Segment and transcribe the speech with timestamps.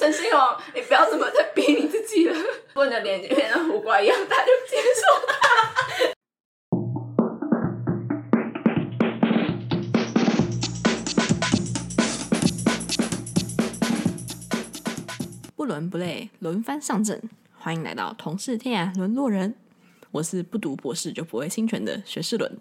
[0.00, 0.40] 陈星红，
[0.74, 2.34] 你不要这么再逼你自己了，
[2.72, 5.34] 不能脸变成胡瓜一样大就接受了。
[15.54, 17.20] 不伦不类，轮番上阵，
[17.58, 19.54] 欢迎来到同是天涯沦落人。
[20.12, 22.58] 我是不读博士就不会心存的学士伦。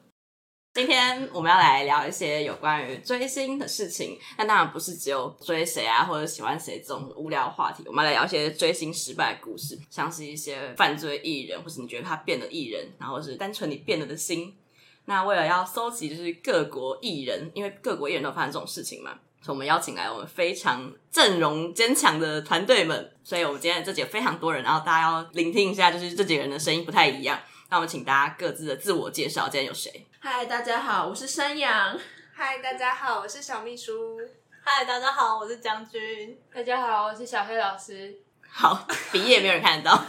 [0.79, 7.83] 今天我们要来聊一些有关于追星的事情，那当然不是只有追谁啊或者喜欢谁这种无聊话题。
[7.85, 14.55] 我们来聊一些追星失败的故事，像是一些犯罪艺人，或是你觉得他变了艺人，然后是单纯你变了的心。
[15.03, 19.11] 那为了要搜集就是各国艺人，因为各国艺人都发生这种事情嘛，
[19.41, 23.11] 所以我们邀请来我们非常阵容坚强的团队们。
[23.21, 27.37] 所以我们今天这集非常多人，然后大家要聆听一下，就是这几个人的声音不太一样。
[27.69, 30.05] 那我们请大家各自的自我介绍，今天有谁？
[30.21, 31.97] 嗨，大家好，我是山羊。
[32.35, 34.19] 嗨，大家好，我是小秘书。
[34.61, 36.37] 嗨，大家好，我是将军。
[36.53, 38.13] 大家好，我是小黑老师。
[38.49, 40.03] 好，鼻翼也没有人看得到。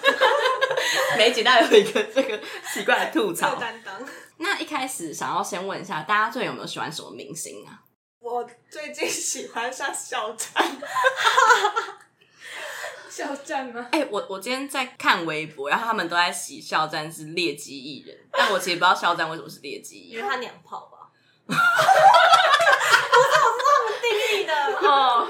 [1.16, 2.40] 每集都有一个这个
[2.72, 3.54] 奇怪的吐槽。
[3.54, 3.94] 担当。
[4.38, 7.78] 那一开始想要先问一下，大家最近有没有喜欢什么明星啊？
[8.18, 10.50] 我最近喜欢上肖战。
[13.10, 13.88] 肖战吗？
[13.92, 21.10] 哎、欸，我我今天在看微博，然后他们都在洗肖战是劣迹艺人，但我其实不知道肖战为什么是劣迹艺人，因为他娘炮吧？
[21.46, 24.54] 不是，我是他们定义的
[24.88, 25.26] 哦，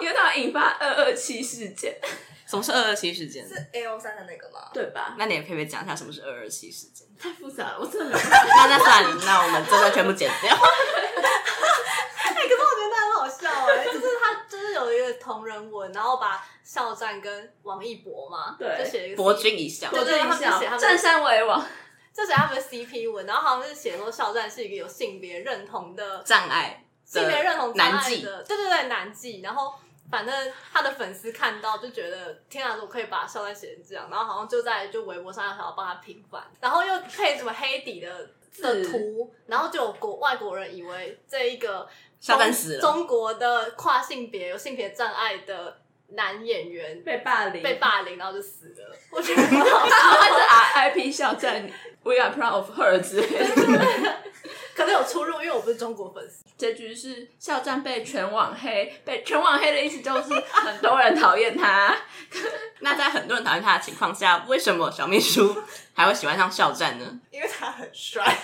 [0.00, 1.98] 因为他引发二二七事件。
[2.46, 3.46] 什么是二二七事件？
[3.48, 4.68] 是 A O 三的那个吗？
[4.72, 5.14] 对吧？
[5.18, 7.06] 那你也可以讲一下什么是二二七事件？
[7.18, 10.54] 太复杂了，我真的 那那算了，那我们真的全部剪掉。
[10.54, 21.64] 哎、欸，可是我觉得那很好笑哎，就是他就是有一个同人文，然后把肖战跟王一博嘛，对，就写一个博君一笑，对对，他们就写他们占山为王，
[22.12, 29.72] 就写他们的 CP 文，然后好像是写说肖战是一个有性别认同的障碍，性别认同障碍的，的对对对，男妓，然后。
[30.10, 38.30] 反正他的粉丝看到就觉得天啊，我可以把肖战写成这样，然后好像就在就微博上想要帮他平反，然后又配什么黑底的
[38.62, 41.88] 的图，然后就有国外国人以为这一个
[42.20, 45.78] 肖战死了，中国的跨性别有性别障碍的
[46.08, 48.96] 男演员被霸凌，被霸凌，然后就死了。
[49.10, 51.68] 我觉得 他是 R I P 肖战
[52.02, 54.16] ，We are proud of her 之类的。
[54.74, 56.44] 可能有出入，因为我不是中国粉丝。
[56.56, 61.96] 结局是肖战被全网黑，被全网黑的意思就是很多人讨厌他。
[62.80, 65.62] 那在很多人讨厌他的情况下，为什么小秘书
[65.94, 67.20] 还会喜欢上肖战呢？
[67.30, 68.38] 因为他很帅。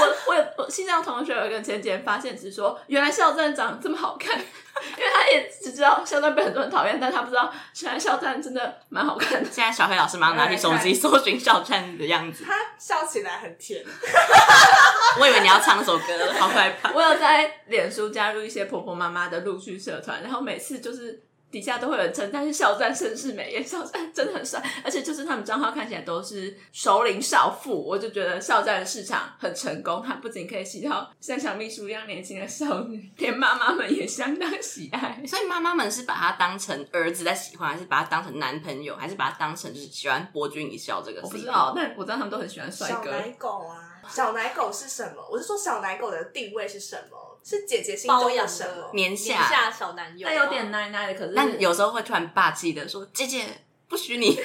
[0.00, 9.50] 我我有我新疆同学有一个前几天发现，只是说原来肖战长得这么好看，因为他也只知道肖战被很多人讨厌，但他不知道原来肖战真的蛮好看的。
[9.50, 13.84] 现在小黑老师马上拿起手机搜寻肖战的样子，他笑起来很甜。
[15.20, 16.92] 我以为你要唱首歌，好害怕。
[16.92, 21.22] 我有在脸书加入一些婆婆妈妈的陆续社团，然后每次就是。
[21.54, 35.22] 底下都会有人称，但是肖战盛世美颜，肖战真的很帅，而且就是他们账号看起来都是熟龄少妇，我就觉得肖战的市场很成功，他不仅可以吸到像小秘书一样年轻的少女，连妈妈们也相当喜爱。
[35.28, 41.20] 所以妈妈们是把他当成儿子在喜欢，还是把他当成男朋友，还是把他当成就是喜欢博君一笑这个？
[41.22, 43.12] 我不知道，但我知道他们都很喜欢帅哥。
[43.12, 45.24] 小奶狗啊，小奶狗是什么？
[45.30, 47.33] 我是说小奶狗的定位是什么？
[47.44, 48.90] 是姐姐心中的什么？
[48.94, 53.44] 年下，年下小男友，他有点奶奶的，可是但有时候会突然霸气的说：“姐姐
[53.86, 54.34] 不许你。”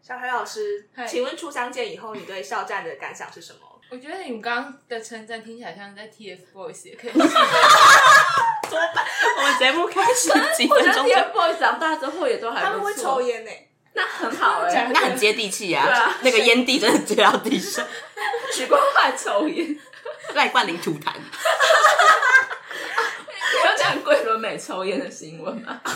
[0.00, 3.58] 小黑老师，请问初相见以后，你对肖战的感想是什么？
[3.90, 7.10] 我觉得你们刚刚的称赞听起来像在 TFBOYS，也可以。
[7.10, 7.26] 怎么
[8.94, 9.04] 办？
[9.38, 13.50] 我们节目开始几分钟，TFBOYS 长大之后也都还他们会抽烟呢，
[13.94, 16.16] 那很好哎，那很接地气啊。
[16.22, 17.84] 那个烟蒂真的接到地上，
[18.54, 19.76] 许光汉抽烟。
[20.34, 21.12] 赖冠霖吐痰，
[23.64, 25.80] 有讲桂纶镁抽烟的新闻吗？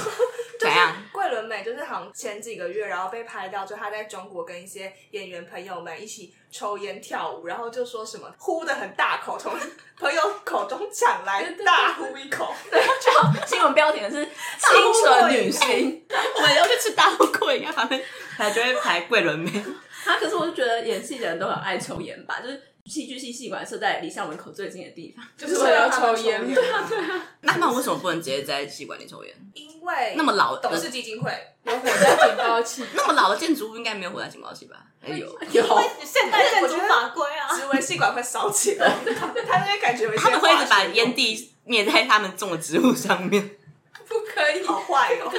[0.59, 0.97] 怎样？
[1.13, 9.53] 桂纶镁就是好像前几个月，然后被拍到，就他在中国跟一些演员朋友们一起抽烟跳舞，然后就说什么呼的很大口，从
[9.99, 12.55] 朋友口中抢来大呼一口。
[12.71, 16.07] 对，就新闻标题是清纯女星，
[16.37, 18.03] 我们要去吃大货柜，他们
[18.37, 19.63] 还就会拍桂纶镁。
[20.05, 22.63] 他可是我就觉得演戏的人都很爱抽烟吧，就是。
[22.87, 26.53] 戏剧系戏馆设在离校门口最近的地方， 就是为了要抽烟。
[26.55, 27.23] 对啊，对啊。
[27.41, 29.35] 那他们为什么不能直接在戏馆里抽烟？
[29.55, 31.31] 因为那么老的董事基金会
[31.65, 34.85] 有火灾警报器， 那么老的建筑物应该没有火灾警报器吧？
[35.01, 38.87] 还有有现代建筑法规啊，只为戏馆会烧起来。
[39.49, 43.57] 他那边感觉他们会一直把烟蒂灭在他们种的植物上面，
[44.07, 45.33] 不可以，好坏哦。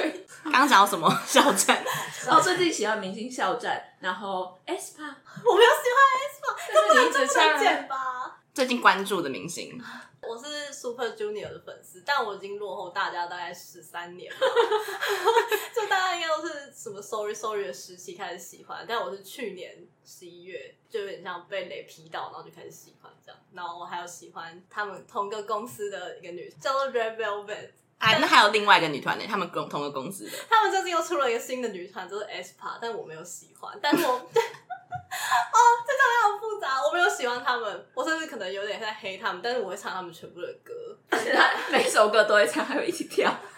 [0.43, 1.11] 刚刚讲到什么？
[1.27, 1.83] 肖战。
[2.27, 5.01] 哦，最近喜欢明星肖战，然后 aespa，
[5.43, 8.39] 我没有喜欢 aespa，这是你一直推荐吧？
[8.53, 9.81] 最近关注的明星，
[10.21, 14.37] 我是 Super Junior 的粉丝，但我已经落后大家大概十三年了。
[15.73, 19.75] 就大家应该都是什么 Sorry Sorry 的时期开始喜欢，但我是去年
[20.05, 23.41] 十一月就有点像被雷劈到，然后就开始喜欢这样。
[23.53, 27.71] 然后我还有喜欢他们同个公司的一个女叫做 Red Velvet。
[27.97, 29.23] 哎，那还有另外一个女团呢？
[29.27, 30.31] 他们共同个公司的。
[30.49, 33.77] 他们最近又出了一个新的女团，就是 aespa，但我没有喜欢。
[33.81, 40.73] 但是我， 哦，这张也好复杂，我没有喜欢他们，我甚至可能有点在黑他们，但是我会唱他们全部的歌，
[41.09, 43.33] 而且他每首歌都会唱，还会一起跳。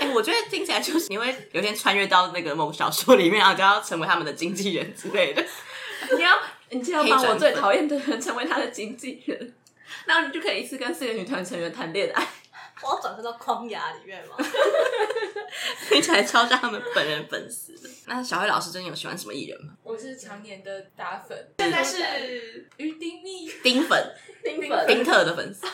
[0.00, 5.44] 哎、欸，我觉得听起来就是你会有一天穿越到那个某小说里面，然后就要成为他们的经纪人之类的。
[6.16, 6.38] 你要，
[6.70, 9.54] 你就要把我最讨厌的人成为他的经纪人，
[10.06, 12.26] 然后你就可以一次跟四个女团成员谈恋爱。
[12.84, 14.36] 我要转身到框牙里面吗？
[15.88, 17.88] 听起来超像他们本人粉丝的。
[18.06, 19.72] 那小慧老师最近有喜欢什么艺人吗？
[19.82, 24.14] 我是常年的打粉，现在是于丁蜜丁粉，
[24.44, 25.66] 丁粉，丁特的粉丝。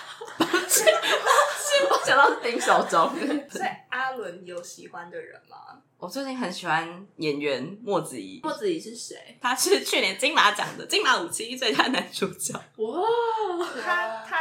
[1.90, 3.10] 我想到是丁小中。
[3.48, 5.56] 所以阿伦有喜欢的人吗？
[5.98, 8.40] 我最近很喜欢演员莫子仪。
[8.42, 9.38] 莫子仪是谁？
[9.40, 12.54] 他是去年金马奖的金马五七一最佳男主角。
[12.76, 13.08] 哇！
[13.82, 14.39] 他他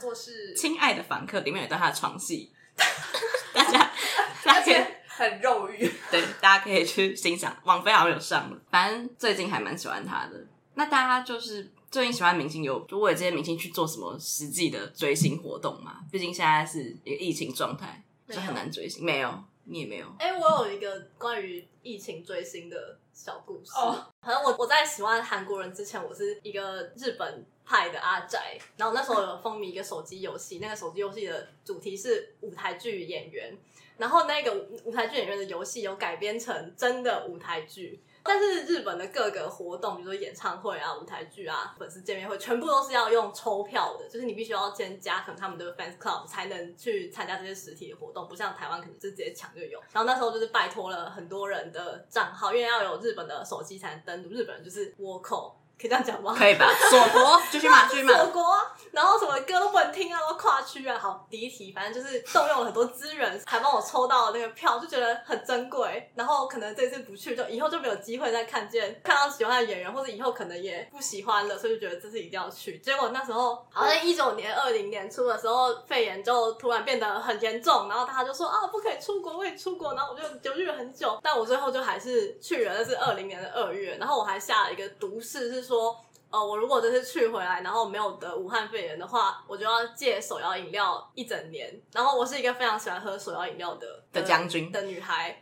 [0.00, 2.50] 作是《亲爱的房客》，里面有一段他的床戏，
[3.52, 3.92] 大家
[4.42, 5.78] 大家很肉欲。
[6.10, 7.54] 对，大家可以去欣赏。
[7.64, 10.46] 王菲好像有上了，反正最近还蛮喜欢他的。
[10.74, 16.00] 那大家就是最近喜欢明星有就为这些明星去做什么实际的追星活动吗？
[16.10, 19.04] 毕竟现在是一个疫情状态，就很难追星。
[19.04, 19.44] 没有。
[19.64, 20.06] 你也没有？
[20.18, 23.70] 哎、欸，我有一个关于疫情追星的小故事。
[23.76, 28.58] 哦，反正我我在喜欢韩国人之前，我是一个日本派的阿宅。
[28.76, 33.56] 然后那时候有风靡一个手机游戏，那个手机游戏的主题是舞台剧演员。
[33.96, 38.02] 然后那个舞台剧演员的游戏有改编成真的舞台剧。
[38.22, 49.78] 但是日本的各个活动，比如说演唱会啊、舞台剧啊、粉丝见面会，全部都是要用抽票的，就是你必须要先加可能他们的 fans club 才能去参加这些实体的活动，不像台湾可能是直接抢就有。
[49.92, 55.56] 然后那时候就是拜托了很多人的账号，因为要有日本的手机才能登录，日本人就是倭寇。
[55.80, 56.34] 可以这样讲吗？
[56.36, 56.70] 可以吧？
[56.90, 58.12] 锁国 就去骂，去骂。
[58.12, 58.58] 锁国，
[58.92, 66.12] 然后什么歌都不能听啊，都跨区啊，好第一题，反正就是动用了很多资源，还帮我抽到了那个票，就觉得很珍贵。
[66.14, 72.78] 然后可能这次不去，就以后就没有机会再看见看到喜欢的演员，或者以后可能也不喜欢了，所以就觉得这次一定要去。
[72.80, 79.94] 结果那时候好像一九年、二零年初的时候，肺炎就突然变得很严重，然后大家就说啊，不可以出国，不可以出国。
[79.94, 82.74] 然后我就犹豫了很久，但我最后就还是去了。
[82.76, 86.04] 那是二零年的二月，然后我还下了一个毒誓，是说。
[86.32, 91.68] 呃，我如果这次去回来，然后没有得武汉肺炎的话，我就要戒手摇饮料一整年。
[91.92, 95.40] 然后我是一个非常喜欢喝手摇饮料的的将军的女孩，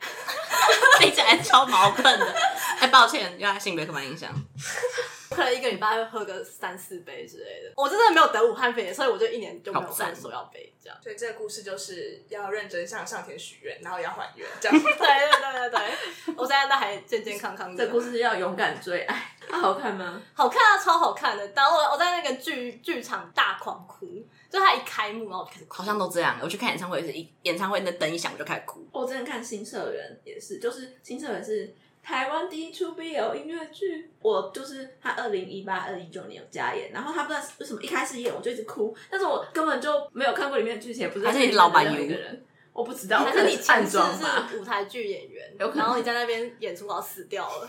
[0.98, 2.34] 听起来超矛盾的。
[2.80, 4.32] 哎，抱歉，因为他性别刻板印象。
[5.28, 7.70] 可能一个礼拜会喝个三四杯之类的。
[7.76, 10.98] 我真的没有得武汉肺炎，所以我就一年就没有喝手摇杯这样。
[11.02, 14.82] 所以这个故事就是要认真向上天许愿，然后要还愿这样。
[14.82, 17.84] 对对对对对，我现在都还健健康康的。
[17.84, 19.34] 这故事要勇敢追爱。
[19.50, 20.20] 啊，好看吗？
[20.34, 21.46] 好看啊，超好看的。
[21.54, 24.06] 然后我我在那个剧剧场大狂哭，
[24.50, 25.74] 就他一开幕，然后我就开始哭。
[25.78, 26.38] 好像都这样。
[26.42, 28.86] 我去看演唱会也是一演唱会那灯一响我就开始哭。
[28.92, 34.10] 我之前看新社员也是，就是新社员是台湾第一出 BL 音乐剧。
[34.20, 42.44] 我就是他二零一八、二零一九年有加演，然后他不知道为什么一开始演我就一直哭，但是我根本就没有看过里面的剧情，也不知道还是你老板有一个人。
[42.72, 47.68] 我不知道，可是你前世是舞台剧演员，然后你在那边演出然后死掉了。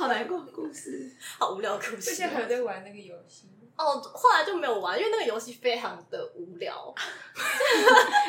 [0.00, 2.00] 好难过的故事， 好无聊的故事。
[2.00, 6.94] 之前还有在玩那个游戏哦，后来就没有玩，因为那个游戏非常的无聊。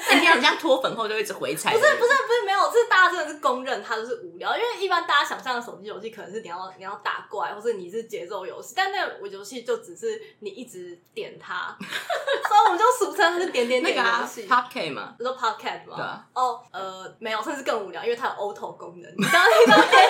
[0.10, 1.72] 哎， 你好像脱粉后就一直回踩。
[1.74, 4.56] 不是不是不是没有，是大家真的是公认它就是无聊。
[4.56, 14.48] 因为一般大家想象的手机游戏可能是你要你要打怪，或是你是节奏游戏，但那个游戏就只是你一直点它， 所以我们就俗称它是点点点游戏。
[14.48, 15.96] Pocket 嘛，叫做 Pocket 嘛。
[15.98, 16.26] 对啊。
[16.34, 19.12] 哦，呃，没有，甚至更无聊，因为它有 Auto 功能。
[19.18, 20.02] 你刚你刚点，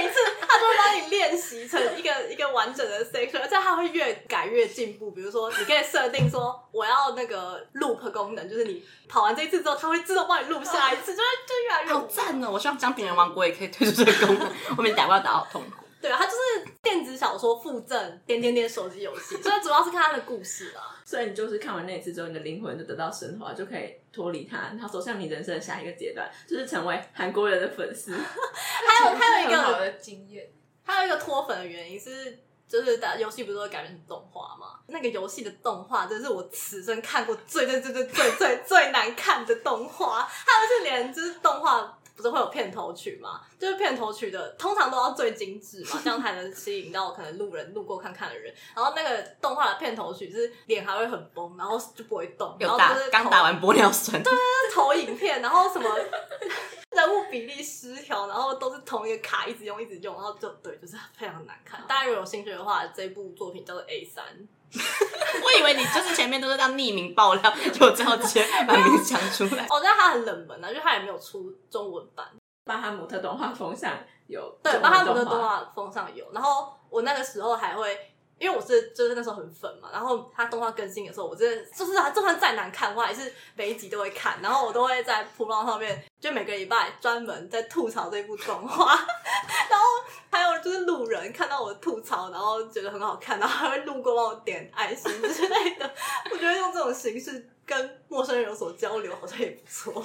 [0.00, 5.10] 你刚点一次，它就会帮你练习成一个一个完整的 section，而且它会越改越进步。
[5.10, 8.48] 比如说，你可以设定说我要那个 loop 功能。
[8.48, 12.50] 就是你跑完这一次之后，它会自动帮你录下一次，就会就越来越好赞哦！
[12.52, 15.84] 我希望《姜饼人王国》也可以推出这个功能，后面打怪打好痛苦。
[16.00, 20.90] 对啊，它就是电子小说附赠点点点手机游戏，所以主要是看它的故事啊。
[21.06, 28.12] 所以你就是看完那一次之后，你的灵魂就得到升华，就可以脱离他，然后走向你人生的下一个阶段，就是成为韩国人的粉丝。
[28.14, 30.48] 还有还有一个好的经验，
[30.84, 32.38] 还有一个脱粉的原因是。
[32.68, 34.78] 就是打游戏不是会改编成动画吗？
[34.86, 43.40] 那个游戏的动画真是我此生看过最最最最最最最难看的动画，它不是连就是动画不是会有片头曲嘛？
[43.58, 48.54] 就是片头曲的通常都要最精致嘛，这样才能吸引到可能路人路过看看的人。
[48.74, 54.32] 然后那个动画的片头曲是脸还会很崩，然后就不会动，然后就是刚打完玻尿酸，对，
[54.74, 55.88] 投影片，然后什么
[56.92, 61.82] 人物比例失调，然后都是同一个卡一直用一直用，然后就对，就是非常难看。
[61.88, 64.24] 大家如果有兴趣的话，这部作品叫做 A 三。
[65.44, 69.64] 我以为你就是前面都是让匿名爆料， 就最后直接把名字讲出来。
[69.70, 72.26] 哦，但他很冷门啊，就他也没有出中文版。
[72.64, 73.92] 巴哈姆特动画风上
[74.28, 76.24] 有，对，巴哈姆特动画风上有。
[76.32, 78.11] 然后我那个时候还会，
[78.42, 88.86] 因为我是就是那时候很粉嘛，然后他动画更新的时候，我真的就是他就算再难看，我还是每一集都会看，然后我都会在铺浪上面，就每个礼拜专门在吐槽这部动画，
[89.70, 89.86] 然后
[90.28, 95.88] 还有就是路人看到我吐槽，然后觉得很好看，然后还会路过帮我点爱心之类的。
[96.32, 100.04] 我觉得用这种形式跟陌生人有所交流，好像也不错。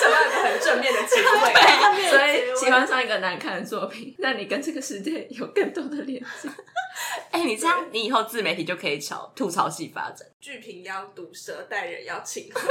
[0.00, 6.48] 想到一个很正面的结尾，对，所以喜欢上一个难看的作品，让你跟这个世界有更多的联系。
[7.30, 10.26] 哎、欸，你这样，你以后自媒体就可以朝吐槽系发展。
[10.40, 12.60] 剧评要毒舌，待人要亲和。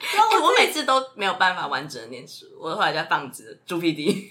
[0.00, 4.30] 欸、我每次都没有办法完整的念书，我后来就放置猪 PD。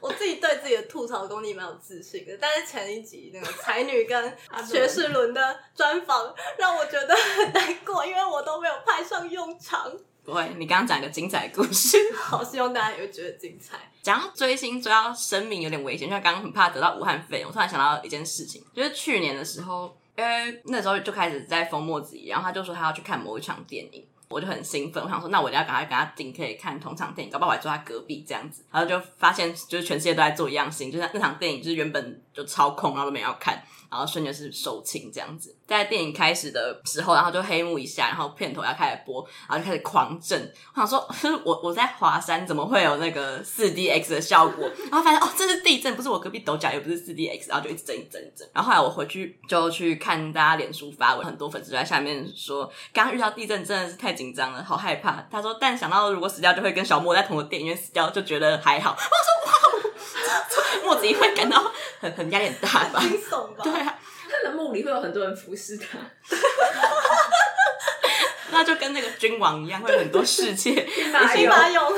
[0.00, 4.36] 我自己对自己的吐槽功力蛮有自信的，但是前一集那个才女跟
[4.66, 9.90] 学士伦的专访让我觉得很难过，因为我都没有派上用场。
[10.24, 13.78] 不会，你刚刚讲一个精彩故事， 好，希望大家也会觉得精彩。
[14.02, 24.06] 讲到追星追到生命有点危险，就像刚刚很怕得到武汉肺炎，我突然想到一件事情，就是去年的时候，因为那时候就开始在封墨子怡，然后他就说他要去看某一场电影。
[24.28, 28.62] 我就很兴奋，我想说，那我一定要赶快跟他订，可以看同场电影，搞不好我还坐他隔壁这样子。
[28.70, 33.62] 然后就发现，就是全世界都在做一样事情，就是那场电影就是原本就超空，然后都没人要看。
[33.90, 40.38] 然后瞬间是售罄这样子，在电影开始的时候，然后就黑幕一下，然后片头要开始播，然后就开始狂震。
[40.74, 41.08] 我想说，
[41.42, 44.70] 我我在华山怎么会有那个四 D X 的效果？
[44.90, 48.46] 然后发现哦，这是地震，不是我隔壁抖脚，也不是四 D X，然后就一直震一震一震。
[48.52, 55.26] 然后后来我回去就去看大家脸书发文，很多粉丝在下面说，刚刚遇到地震真的是太紧张了，好害怕。
[55.30, 58.90] 他说，但想到如果死掉就会跟小莫在同个电影院死掉，就觉得还好。
[58.90, 63.00] 我说哇， 墨子怡会感到很很压力很大吧？
[63.00, 63.64] 惊悚吧？
[63.64, 63.98] 对啊。
[64.30, 65.98] 他的墓里会有很多人服侍他，
[68.52, 71.48] 那就跟那个君王一样，会有很多侍妾兵马俑。
[71.80, 71.90] 哦，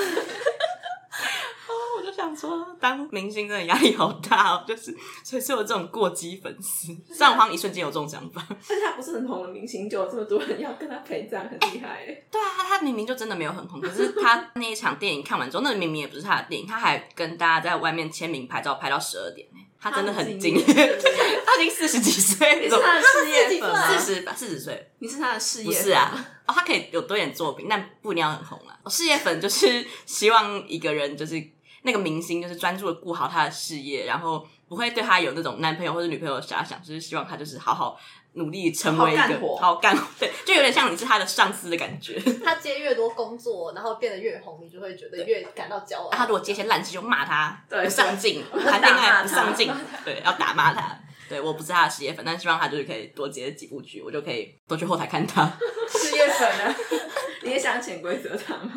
[1.98, 6.96] 我就想说，当明星真的压力好大哦，就是所以是有这种过激粉丝。
[7.12, 12.22] 虽然我好像一瞬间有这种想法，但是他不是很红的明星，就有这么多人要跟他陪葬，很厉害哎。
[12.30, 19.48] 对啊，他明明就真的没有很红，可是他那一场电影看完之后，那明明也不是他的电影，他还跟大家在外面签名拍照，拍到十二点
[19.80, 26.26] 他真的很精， 他已经四十几岁，你是他的事业粉，四十吧，四十岁，你是他的事业粉，不是啊？
[26.46, 28.78] 哦，他可以有多点作品，但不一定要很红啊。
[28.90, 31.42] 事业粉就是 希望一个人，就是
[31.82, 37.98] 那个明星，就是专注的顾好他的事业，然后不会对他有那种男朋友或者女朋友的遐想，就是希望他就是好好。
[38.34, 42.20] 努力成为一个好干活，对，就有点像你是他的上司的感觉。
[42.44, 46.10] 他接越多工作，然后变得越红，你就会觉得越感到骄傲。
[46.10, 49.72] 他如果接些烂事，就骂他不上进，谈恋爱不上进，
[50.04, 50.98] 对，要打骂他。
[51.28, 55.44] 对，我不是他的事业粉，但希望他就是可以多接几部剧，我就可以多去后台看他。
[55.88, 56.74] 事业粉呢？
[57.42, 58.72] 你也想潜规则他吗？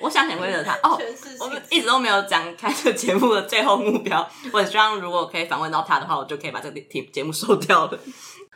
[0.00, 0.98] 我想潜规则他哦。
[1.40, 4.26] 我们一直都没有讲开这个节目的最后目标。
[4.52, 7.98] 我很希望如果可以访问到他的话，我就可以把这个节节目收掉了。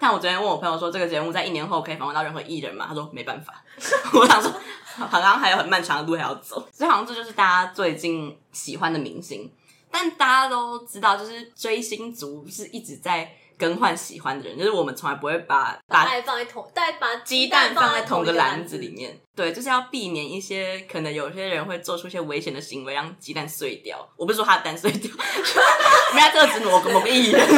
[0.03, 2.87] 但我昨天问我朋友说，这个节目在一年后可以访问到任何艺人吗？
[2.89, 3.63] 他说没办法。
[4.13, 4.51] 我想说，
[4.97, 6.57] 好像还有很漫长的路还要走。
[6.73, 9.49] 所以好像这就是大家最近喜欢的明星。
[9.93, 19.17] 但大家都知道，就是追星族是一直在更换喜欢的人，就是我们从来不会把把爱放在同，带把鸡蛋放在同个篮子里面。
[19.37, 24.05] 对，就是要避免一些可能有些人会做出一些危险的行为，让鸡蛋碎掉。
[24.17, 25.13] 我不是说他的蛋碎掉，
[26.13, 27.49] 人家这个只某个某个艺人。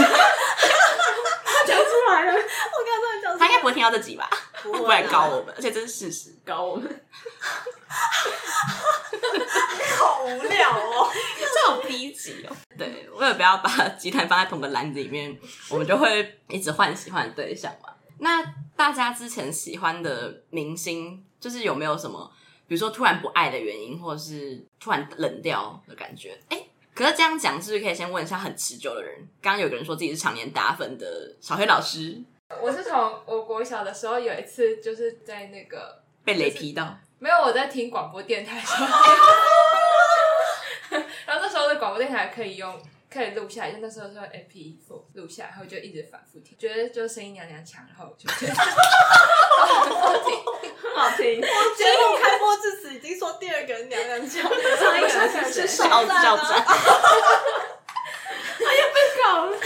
[1.76, 4.28] 出来了，我刚刚讲，他应该不会听到这集吧？
[4.62, 6.88] 不会，不来告我们，而且这是事实，告我们。
[9.98, 12.56] 好无聊哦，这好低级哦。
[12.76, 15.38] 对，为了不要把鸡蛋放在同个篮子里面，
[15.70, 17.90] 我们就会一直换喜欢的对象嘛。
[18.18, 18.42] 那
[18.76, 22.30] 大家之前喜欢的明星，就是有没有什么，
[22.66, 26.38] 比如说突然不爱的原因，或者是突然冷掉的感觉？
[26.48, 26.70] 哎、欸。
[26.94, 29.16] 可是这样讲，是不是可以先问一下很持久的人？
[29.42, 32.22] 刚刚有个人说自己是常年打粉的小黑老师。
[32.62, 38.86] 我是从我国小的时候有一次就是在那个被雷劈到，没有我在听广播电台的时候，
[41.26, 48.54] 然后那时候的广播电台可以用可以录下来，就那时候是用 MP4 录下来，然后就一直反复听，觉得就声音娘娘腔，然后就觉得
[49.58, 50.43] 好好听，
[50.94, 51.40] 好听。
[51.40, 56.64] 我节目开播之至此已经说第二个人娘娘腔，上一个人是少校战啊校长，
[59.24, 59.58] 搞了。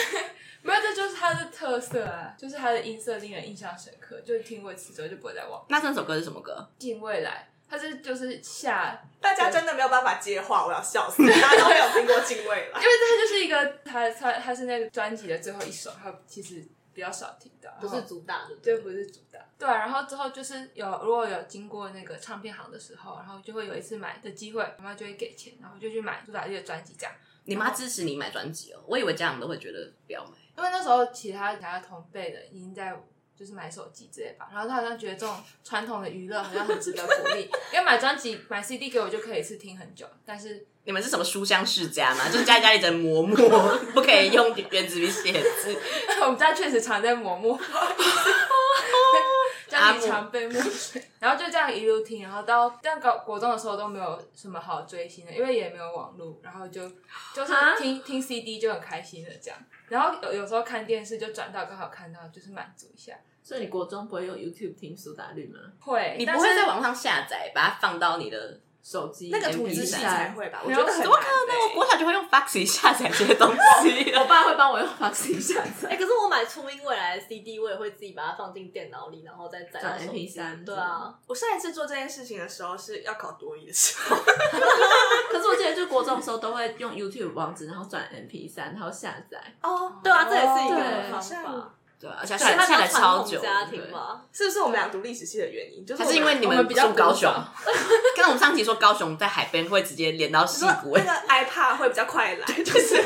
[0.62, 5.64] 没有，这就是他的特色啊，就是他的音色令人印象深刻，就是听过一次之后就不会再忘。
[5.68, 6.68] 那这首歌是什么歌？
[6.78, 11.22] 近未来，它是就是下，大家真的没有办法接话，我要笑死！
[11.26, 16.62] 大家都没有听过敬未来 因为它就是一个他他他是那个专辑的最后一首，他其实
[16.98, 19.38] 比较少听到，不是主打的，对，不是主打。
[19.56, 27.14] 对啊，然后之后就是有如果有经过那个唱片行的时候，然后就会有一次买的机会，妈妈就会给钱，然后就去买主打这个专辑这样。
[27.44, 30.32] 你妈支持你买专辑哦，我以为家长都会觉得不要买。
[30.56, 33.00] 因为那时候其他其他同辈的已经在
[33.38, 42.28] 就是买手机之类吧，然后他好像觉得这种传统的娱乐好像很值得鼓励，因为买专辑买 CD 给我就可以一次听很久，但是你们是什么书香世家吗？
[42.28, 43.36] 就是家家里只能磨墨，
[43.94, 45.78] 不可以用原子笔写字。
[46.22, 47.56] 我们家确实常在磨墨，
[50.00, 56.88] 常被墨水， 然后就这样一路听，然后到但高国中的时候都没有什么好追星的，因为也没有网络，然后就
[57.34, 59.58] 就是听听 CD 就很开心的这样。
[59.88, 63.14] 然后有有时候看电视就转到刚好看到，就是满足一下。
[63.42, 65.58] 所以你国中不会用 YouTube 听苏打绿吗？
[65.80, 70.62] 会，你不会在网上下载，把它放到你的手机那个图纸 MP3 系才会吧？
[70.64, 71.58] 我觉得很怎么可能？
[71.60, 75.90] 我难国小就会用 Foxy 下载这些东西 我爸会帮我用 Foxy 下载。
[75.90, 84.16] 哎、可是我买初音未来的 CD，我也会自己把它放进电脑里，然后再载到转手机 MP3 对啊，我上一次做这件事情的时候是要考多一的时候，
[85.30, 89.38] 可是我记得，就国中的时候都会用 YouTube 网址，然后转 MP 三然后下载。
[89.62, 91.74] 哦，对啊，这也是一对个方法。
[92.00, 93.40] 对，而且下下载超久。
[93.40, 95.84] 家庭嘛，是不是我们俩读历史系的原因？
[95.84, 97.28] 就是还是因为你我们比较高雄
[98.28, 102.96] 我们上期说高雄在海边会直接连到溪说谷那，个 iPad 会比较快来，就是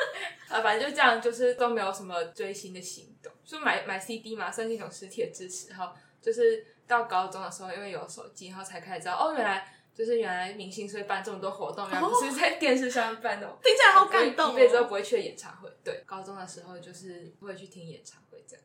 [0.48, 5.70] 啊，反正就这样，就是都没有什么追星的行动，就买买 CD 嘛，算是一种实体的支持。
[5.70, 5.88] 然后
[6.20, 14.52] 就是到高中的时候，因为有手机，然后才开始知道，哦，原来就是原来明星是会办这么多活动，原来不是在电视上办的，听起来好感动、哦。
[14.52, 15.70] 一辈子都不会去的演唱会。
[15.82, 18.64] 对，高中的时候就是不会去听演唱会这样。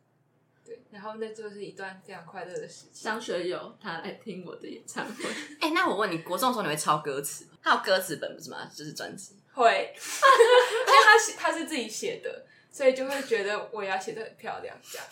[0.72, 3.04] 对，然后那就是一段非常快乐的时期。
[3.04, 5.26] 张学友他来听我的演唱会，
[5.60, 7.52] 哎、那我问你，国中的时候你会抄歌词吗？
[7.62, 8.72] 他有歌词本不是吗？
[8.74, 9.36] 就是专辑。
[9.54, 15.08] 会， 因为他写他是自己写的，所以就会觉得我也要写的很漂亮这样。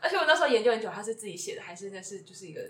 [0.00, 2.60] 而且我那时候研究很久，他是自己写的，还是那是就是一个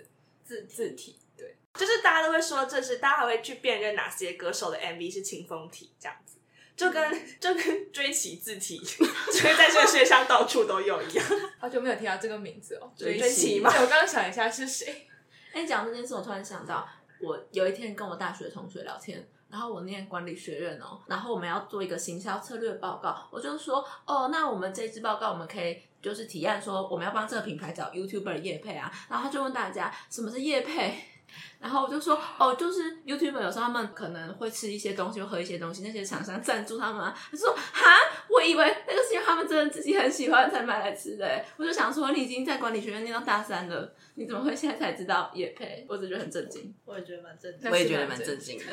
[0.45, 1.19] 字字体？
[1.37, 6.37] 对，就是大家都会说这是，大家还会去辨认哪些歌手的 MV 是清风体这样子，
[6.81, 11.25] 就跟就跟追棋字体， 就会在这个世界上到处都有一样。
[11.59, 13.69] 好久没有听到这个名字哦，追追棋棋吗？
[13.71, 15.07] 我刚刚想一下是谁？
[15.53, 16.87] 哎，讲这件事，我突然想到，
[17.19, 31.10] 我有一天跟我大学同学聊天，然后我念管理学院哦，然后我们要做一个行销策略报告，我就说，哦，那我们这支报告我们可以就是提案说，我们要帮这个品牌找 YouTuber 业配啊，然后他就问大家什么是业配。
[31.59, 37.15] 然后我就说，哦，就是 YouTuber 有时候他们可能会吃一些东西，会喝一些东西，那些厂商赞助他们啊。
[37.31, 37.97] 他说，哈，
[38.29, 41.45] 我以为那个是因为他们真的自己很喜欢才买来吃的。
[41.57, 45.85] 我就想说，你已经在管理学院念到大三了，你怎么会现在才知道也配？
[45.87, 46.73] 我只觉得很震惊。
[46.85, 48.65] 我也觉得蛮震惊，我也觉得蛮震震惊的。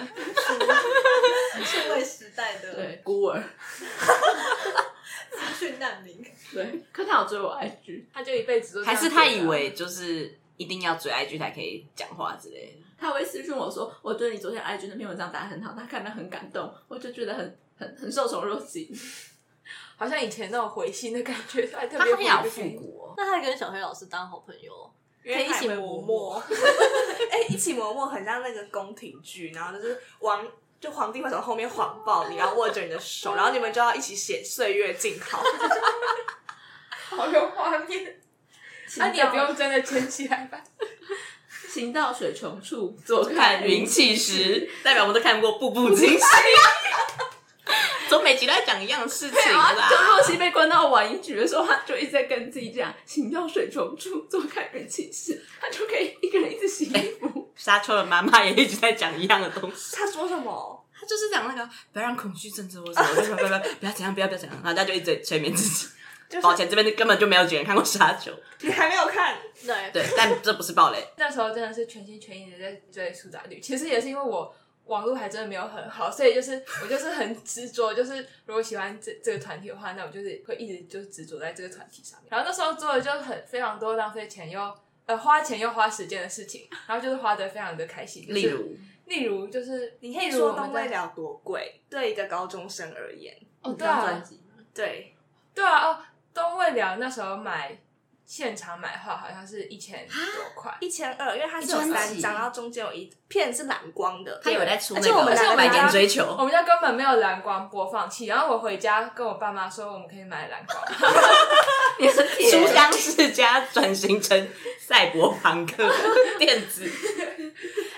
[1.65, 3.43] 数位时代的对， 孤儿，
[5.31, 6.25] 资讯难民。
[6.53, 12.87] 对，可他有追我 IG，他就一辈子都还是他以为就是一定要追 IG 才可以讲话之类的。
[13.01, 18.87] 他会私讯我说，我觉得你昨天 IG 那篇文章打得很好，他看得很感动，我就觉得很很很受宠若惊。
[19.97, 23.15] 好像以前那种回信的感觉，他还特他别好像有复古哦。
[23.17, 24.93] 那他跟小黑老师当好朋友，
[25.25, 26.43] 可以一起磨墨。
[27.31, 30.47] 哎、一起磨墨很像那个宫廷剧，然后就是王
[30.81, 35.41] 就皇帝会从后面环抱你，然后握着你的手，然后你们就要一起写岁月静好。
[36.91, 38.21] 好有画面。
[38.97, 40.59] 那、你也不用真的牵起来吧？
[41.69, 44.69] 行到水穷处，坐看云起时。
[44.83, 46.19] 代表我们都看过《步步惊心》，
[48.09, 50.07] 总每集都在讲一样的事情啦， 就啦。
[50.09, 57.53] 若曦被关到晚一局的时候，他就一直在跟自己讲“行到水穷处，坐看云起时”，他就可以一个人一直洗衣服。
[57.55, 60.85] 沙丘的妈妈也一直在讲一样的东西，他说什么？
[60.99, 65.87] 他就是讲那个不要让恐惧症治我什么，不要不要不要不要怎样，不要不要怎样，然后大家就一直在催眠自己。
[66.29, 69.37] 就是抱歉，这边根本就没有几个人看过沙丘，你还没有看？
[69.65, 71.05] 对，对，但这不是暴雷。
[71.17, 82.29] 那时候真的是全心全意的在追苏打绿，其实也是因为我网络还真的没有很好，所以就是我就是很执着，就是如果喜欢这这个团体的话，那我就是会一直就是执着在这个团体上面。
[82.31, 84.75] 然后那时候做的就很非常多浪费钱又
[85.07, 88.27] 呃花钱又花时间的事情，然后就是花的非常的开心。
[88.27, 94.41] 就是、例如，例如就是你可以说东我们在未了多贵，对一个高中生而言，哦对啊专辑
[94.75, 95.15] 对，
[95.55, 95.99] 对啊哦，
[96.39, 97.77] 东未了那时候买
[98.25, 100.17] 现场买画，好像是一千多
[100.55, 100.77] 块。
[100.81, 104.39] 一千二，因为它是有三张，然后中间有一片是蓝光的。
[104.45, 110.83] 他有在出那而且我们个百点追求，我们家根本没有蓝光播放器，然后我回家跟我爸妈说，我们可以买蓝光。
[111.99, 114.49] 也是书香世家转型成
[114.79, 115.91] 赛博朋克
[116.39, 116.89] 电子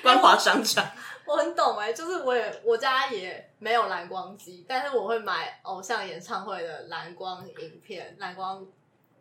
[0.02, 0.88] 光华商场。
[1.26, 8.66] 我很懂哎、欸，就是我也我家也没有蓝光机，但是我会买偶像演唱会的蓝光影片、蓝光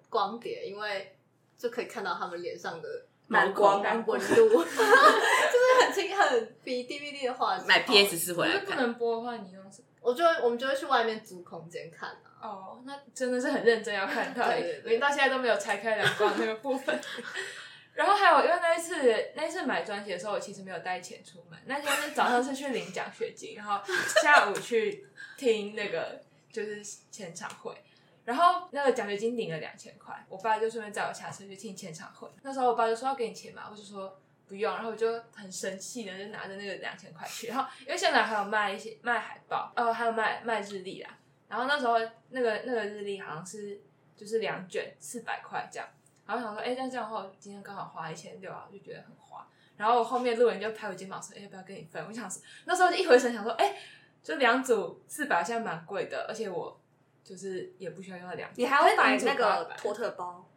[0.10, 1.16] 光碟，因为
[1.58, 2.88] 就可以看到他们脸上的
[3.28, 7.66] 蓝光温度， 就是很清很比 DVD 的画质。
[7.68, 9.86] 买 PS 四回来不能播的话，你用什么？
[10.02, 12.40] 我就会我们就会去外面租空间看啊。
[12.42, 14.48] 哦，那真的是很认真要看到，
[14.86, 16.98] 连到现在都没有拆开蓝光那个部分。
[18.00, 21.60] 然后还有，因为那一次那一次买专辑的时候，我其实没有带钱出门。
[21.66, 23.82] 那天是早上是去领奖学金，然后
[24.24, 26.82] 下午去听那个就是
[27.12, 27.76] 签唱会。
[28.24, 32.30] 然后那个奖学金领了两千块，我爸就顺便载我下车去听签唱会。
[32.42, 34.74] 那时候我爸就说要给你钱嘛，我就说不用。
[34.74, 37.48] 然后我就很生气的就拿着那个两千块去。
[37.48, 41.18] 然后因为现在还有卖一些卖海报，呃，还有卖卖日历啦。
[41.50, 41.96] 然后那时候
[42.30, 43.82] 那个那个日历好像是
[44.16, 45.86] 就是两卷四百块这样。
[46.30, 49.48] 然后我想说，哎，那这样的话，我今天刚好花一千六啊，我就觉得很花。
[49.76, 52.06] 然后我后面路人就拍我肩膀说，哎，要不要跟你分？
[52.08, 53.76] 我想说，那时候就一回神想说，哎，
[54.22, 56.80] 就两组四百，现在蛮贵的，而且我
[57.24, 58.62] 就是也不需要用到两组。
[58.62, 60.48] 你还会买那个托特包？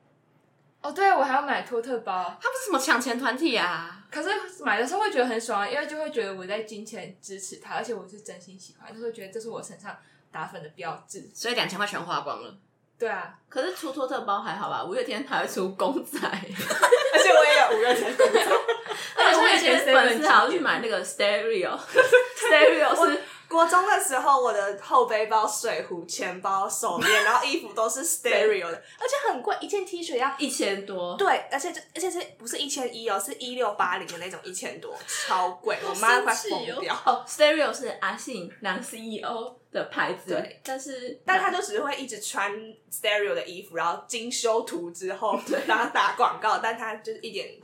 [0.83, 2.37] 哦，对，我还要买托特包。
[2.39, 4.07] 他不是什么抢钱团体啊？
[4.11, 4.29] 可是
[4.63, 9.97] 买的时候会觉得很爽，因为就会觉得我在金钱支持他，而且我是真心喜欢，就会觉得这是我身上
[10.31, 11.31] 打粉的标志。
[11.33, 12.59] 所以两千块全花光了。
[13.03, 14.85] 对啊，可是出托特包还好吧？
[14.85, 18.39] 五月天还会出公仔，而且我也有五月天公仔。
[19.19, 23.21] 而且 我以前粉丝还要去买那个 stereo，stereo 是
[23.53, 31.15] 国中的时候，我的后背包、水壶、钱包、手链，然后衣服都是 stereo 的，而且很贵，一件 T 恤要一千多。
[31.17, 33.21] 对，而且这而且是不是一千一哦？
[33.21, 36.95] 是一六八零的那种，一千多，超贵，我妈都快疯掉。
[37.05, 42.51] 哦，stereo 是阿信男 CEO 的牌子，对，但是但他就只会一直穿
[42.91, 45.39] stereo 的衣服，然后精修图之后
[45.69, 47.61] 然后打广告，但他就是一点，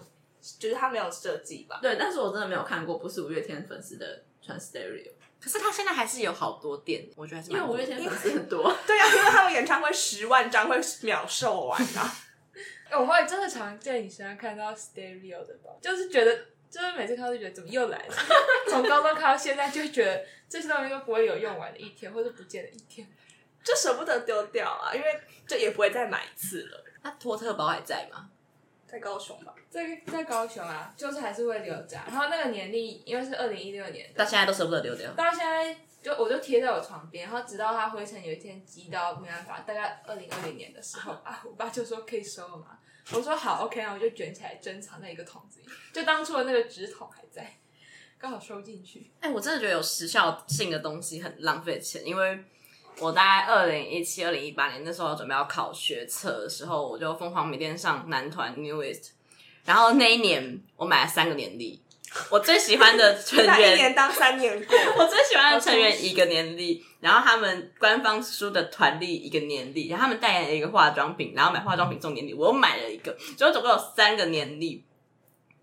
[0.59, 1.79] 就是他没有设计吧？
[1.81, 5.11] 对，但是我真的没有看过不是五月天粉丝的穿 stereo。
[5.41, 8.75] 可是他现在还是有好多店，我觉得还是因为五月天粉丝很多。
[8.87, 12.17] 对啊，因为他们演唱会十万张会秒售完啊。
[12.91, 16.35] 哎，我会真的常在你身上看到 stereo 的包，就是觉得，
[16.71, 18.15] 就是每次看到就觉得怎么又来了。
[18.69, 23.07] 从高中看到现在，就觉得这些东西都不会有用完的一天，或者不见的一天，
[23.63, 26.85] 就舍不得丢掉啊，因为就也不会再买一次了。
[27.03, 28.28] 那托特包还在吗？
[28.89, 31.97] 在高雄吧，在在高雄啊，就是还是会留着。
[32.07, 35.13] 然后那个年历，因为是二零一六年，到现在都舍不得丢掉。
[35.13, 42.79] 到现在就我就贴在我床边，然后直到它灰尘有一天积到没办法，大概二零二零年的时候啊，我爸就说可以收了嘛。
[43.13, 47.59] 我说好，OK，然后我就卷起来珍藏在一个桶子里，就当初的那个纸筒还在，
[48.19, 49.11] 刚好收进去。
[49.21, 52.43] 哎、欸，我真的觉得有时效性的东西很浪费钱，因为。
[53.01, 59.11] 我大概二零一七、二零一八年那时候准备要考学测的时候，我就疯狂每天上男团 Newest，
[59.65, 61.81] 然后那一年我买了三个年历，
[62.31, 74.85] 我最喜欢的 成员一年当三年过， 我最喜欢的成员一个年历，然后他们官方出的团历一个年历，然后他们代言了一个化妆品，然后买化妆品送年历，我又买了一个，所以总共有三个年历，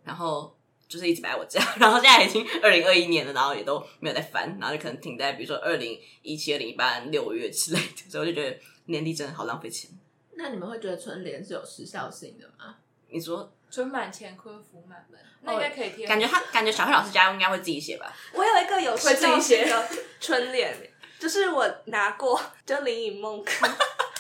[0.04, 0.56] 然后。
[0.88, 9.90] 就是一直摆在我家， 然后现在已经二零二一年了，然后也都没有再翻，然后就可能停在比如说二零一七、二零一八六月之类的，所以我就觉得年历真的好浪费钱。
[10.36, 12.76] 那你们会觉得春联是有时效性的吗？
[13.10, 16.06] 你说春满乾坤福满门，那应该可以贴。
[16.06, 18.14] 感觉他感觉小慧老师家应该会自己写吧？
[18.34, 20.76] 我有一个有时效性的春联，
[21.20, 23.44] 就是我拿过， 就林颖梦。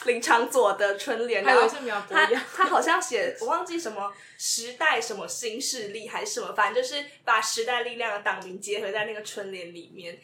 [0.05, 1.67] 林长佐的春联，然后
[2.09, 10.17] 他他好像写我忘记什么时代什么新势力还是什么，反正就是把时代力量的党名结合在那个春联里面。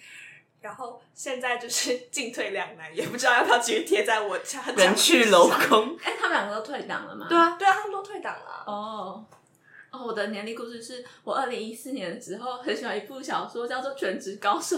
[0.61, 4.63] 然后现在就是进退两难，也不知道要不要继续贴在我家。
[4.77, 5.97] 人去楼空。
[6.03, 7.25] 哎，他们两个都退党了吗？
[7.27, 8.63] 对啊，对啊，他们都退党了。
[8.67, 9.25] 哦
[9.89, 14.77] 哦，我的年历故事是我二零一四年的时候很喜欢一部小说，叫做《全职高手》。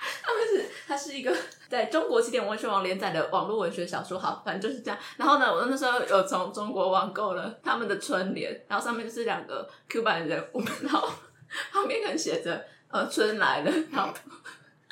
[0.22, 1.34] 他们是，它是一个
[1.68, 4.98] 在中国起点文学网连载的网络文学小说，好，反正就是这样。
[5.16, 11.08] 然后呢，我那时候有从中国网购了他们的春联，然后上面就是两个 Q 版人物，然后
[11.72, 14.12] 旁边可能写着呃“春来了”，然后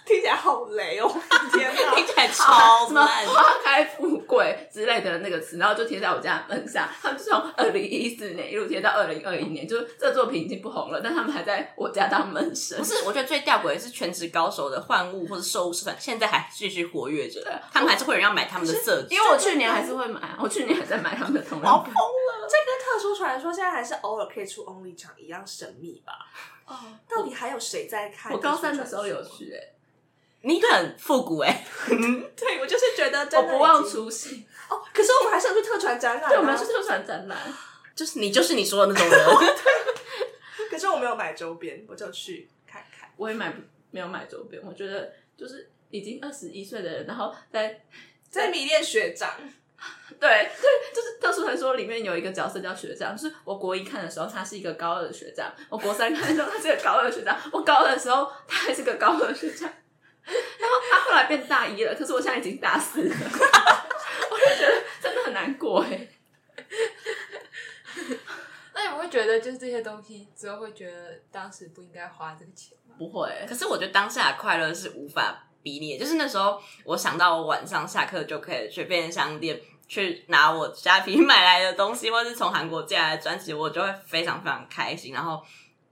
[0.09, 1.07] 听起来好雷哦！
[1.53, 3.27] 天哪， 听起来超烂。
[3.27, 6.89] 花开富贵之类的那个词，然后就贴在我家门上。
[7.03, 12.79] 他们就从二零一四年一路贴到二零二一年，就是这作品已经不红了，但他们还在我家当门神。
[12.79, 19.15] 不是，我觉得最吊诡的是全职高手的换物或者售物社团，现在还继续活跃着，他们还是会有人要买他们的色纸。
[19.15, 21.93] 因为我去年还是会买，我去年还在买他们的同人 本。
[22.51, 26.15] 这跟特殊传说现在还是偶尔可以出 Only 场一样神秘吧？
[26.67, 26.75] 哦，
[27.07, 28.33] 到底还有谁在看？
[28.33, 29.75] 我高三的时候有去、欸，
[30.43, 31.65] 你很复古哎、欸，
[32.37, 34.47] 对我就是觉得真的我不忘初心。
[34.71, 34.81] 哦。
[34.95, 37.39] 可是我们还是要去特传展览、啊，对，我们要去特传展览。
[37.95, 39.57] 就是你就是你说的那种人。
[40.71, 43.11] 可是我没有买周边，我就去看看。
[43.17, 43.53] 我也买
[43.91, 47.81] 没有买周边，我觉得就是已经二十一岁的人，然后在
[48.31, 49.33] 在迷恋学长。
[50.19, 50.29] 对
[50.61, 59.73] 对，就是特殊传说里面有一个角色叫学长，就是我国一看的时候他是一个高二的学长，我国三看的时候他是个高二的学长，我高二的时候他还是个高二的学长，
[60.61, 63.15] 然后他后来变大一了，可是我现在已经大四了，
[64.31, 66.09] 我就觉得真的很难过哎。
[68.75, 72.95] 那你们会觉得就是这些东西之后会觉得当时不应该花这个钱吗？
[72.99, 79.61] 不会，可是我觉得当下的快乐是无法比拟，就是那时候我想到我晚上下课就可以去便利商店。
[79.91, 85.43] 去拿我家皮买来的东西，或是从韩国借来的专辑，我就会非常非常开心，然后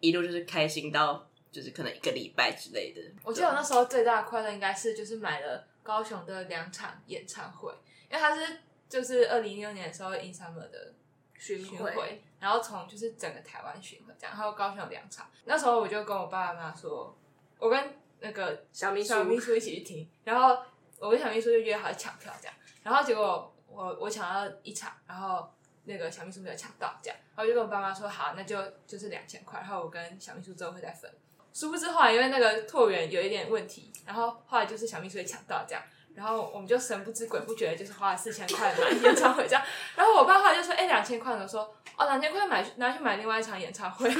[0.00, 3.00] 一路就是开心到就是可能一个礼拜之类的。
[3.24, 7.72] 我记得我那时候最大的快乐应该是就是买了高雄的两场演唱会，
[8.10, 10.92] 因为它是就是二零一六年的时候 In Summer 的
[11.38, 15.30] 巡巡回回，然后从就是整个台湾巡回这样，然后高雄有两场。
[15.44, 17.16] 那时候我就跟我爸爸妈妈说，
[17.58, 20.62] 我跟那个小秘书小秘书一起去听，然后
[20.98, 23.52] 我跟小秘书就约好抢票这样，然后结果。
[23.68, 25.46] 我我抢到一场，然后
[25.84, 31.12] 那个小秘书没有抢到，这样，然后我就跟我爸妈说好，那就就是两千块，然后我跟小秘书之后会再分。
[31.56, 35.82] 殊不知后来因为那个拓元有一点问题，然后后来就是小秘书也抢到这样，
[36.14, 39.64] 然后我们就神不知鬼不觉的，就是花了四千块买演唱会这样。
[39.94, 44.06] 然后我爸后来就说：“哎，两千块。”我说：“哦，两千块买拿去买另外一场演唱会。”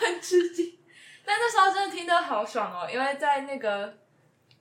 [0.00, 0.78] 很吃惊。
[1.26, 3.98] 但那时候真的听得好爽哦，因为在那个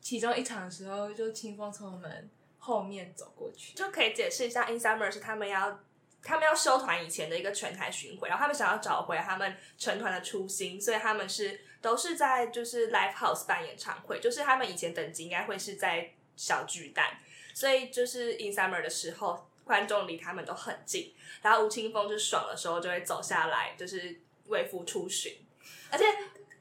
[0.01, 2.29] 其中一场的时候，就清风从我们。
[2.57, 5.79] 后面走过去就可以解释一下，In Summer 是他们要
[6.23, 17.05] 他们要休团以前的一个全台巡回，然后他们想要找回他们成团的初心，所以他们是都是在就是 Live House 办演唱会，就是他们以前等级应该会是在小巨蛋，
[17.53, 25.31] 所以就是 In Summer 的时候，观众离他们都很近，然后吴青峰就爽的时候就会走下来，就是为夫出巡，
[25.91, 26.05] 而且。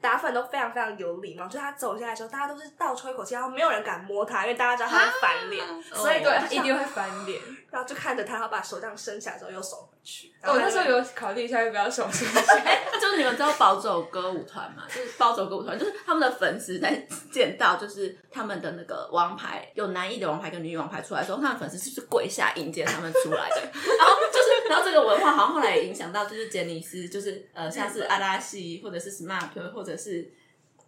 [0.01, 7.41] 打粉都非常非常有礼貌，就他走下来的时候，大家都是倒抽一口气，然后没有人敢摸他，因为大家知道他会翻脸，啊、所以对一定会翻脸。
[7.71, 10.31] 然后就看着他，然后把手这样伸起来之后又收回去。
[10.43, 12.61] 我、哦、那时候有考虑一下要不要手伸起来。
[12.63, 14.83] 哎，就是你们知道暴走歌舞团嘛？
[14.87, 23.61] 就是暴走歌舞团，就是他们的粉丝在见到就是他们的那个王牌，有男艺的王牌跟女艺王牌出来的时候，他们粉丝就是跪下迎接他们出来的。
[23.97, 30.31] 然后就是，然后这个文化好像后来也影响到就是杰尼斯，就是呃像是阿拉西或者是 SMAP 或者是。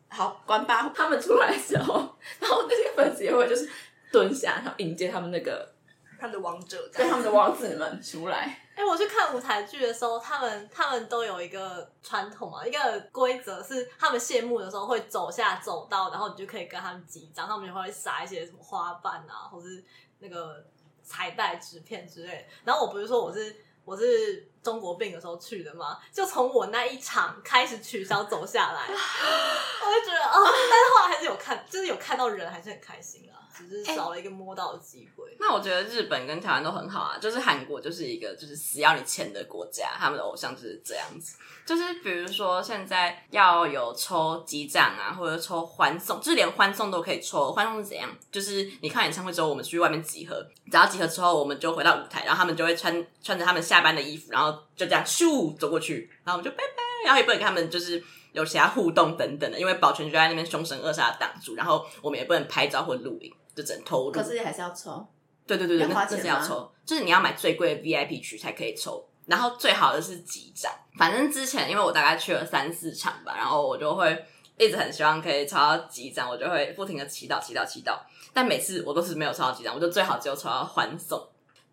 [0.10, 3.68] 好，关八他们出来的时候，然后那些粉丝也会就是
[4.10, 5.70] 蹲下，然后迎接他们那个
[6.18, 8.58] 他们的王者，对他们的王子们出来。
[8.78, 19.84] 哎、我去看舞台剧的时候，他们他们都有一个传统嘛，一个规则是，他们谢幕的时候会走下走道，然后你就可以跟他们击掌，他们就会撒一些什么花瓣啊，或是
[20.20, 20.64] 那个
[21.04, 22.44] 彩带、纸片之类的。
[22.64, 23.64] 然后我不是说我是。
[23.88, 33.27] 我是中国病的时候去的嘛，就从我那一场开始取消走下来， 我就觉得啊、但是后来还是有看，就是有看到人，还是很开心，
[33.58, 35.38] 只是少了一个摸到的机会、欸。
[35.40, 41.38] 那我觉得日本跟台湾都很好啊，就是韩国就是一个就是死要你钱的国家，他们的偶像就是这样子。
[41.66, 47.52] 就是比如说，现在要有抽机长啊，或者抽欢送，就是连欢送都可以抽。
[47.52, 48.10] 欢送是怎样？
[48.32, 50.42] 就是你看演唱会之后，我们去外面集合，
[50.72, 64.12] 只要集合之后，我们就回到舞台，然后他们就会穿穿着他们下班的衣服，然后就这样咻走过去，然后我们就拜拜，然后也不能跟他们就是有其他互动等等的，因为保全就在那边凶神恶煞的挡住，然后我们也不能拍照或录影，就只能偷录。
[64.12, 65.06] 可是还是要抽。
[65.46, 69.04] 对对对那这是要抽，就是你要买最贵的 VIP 区才可以抽。
[69.26, 74.26] 然后最好的是机长，反正之前因为我大概去了三四场吧，然后我就会
[74.58, 77.98] 一直很希望可以抽到机长，我就会不停的祈祷祈祷祈祷，
[78.34, 81.26] 但每次我都是没有抽到机长，我就最好只有抽到欢送。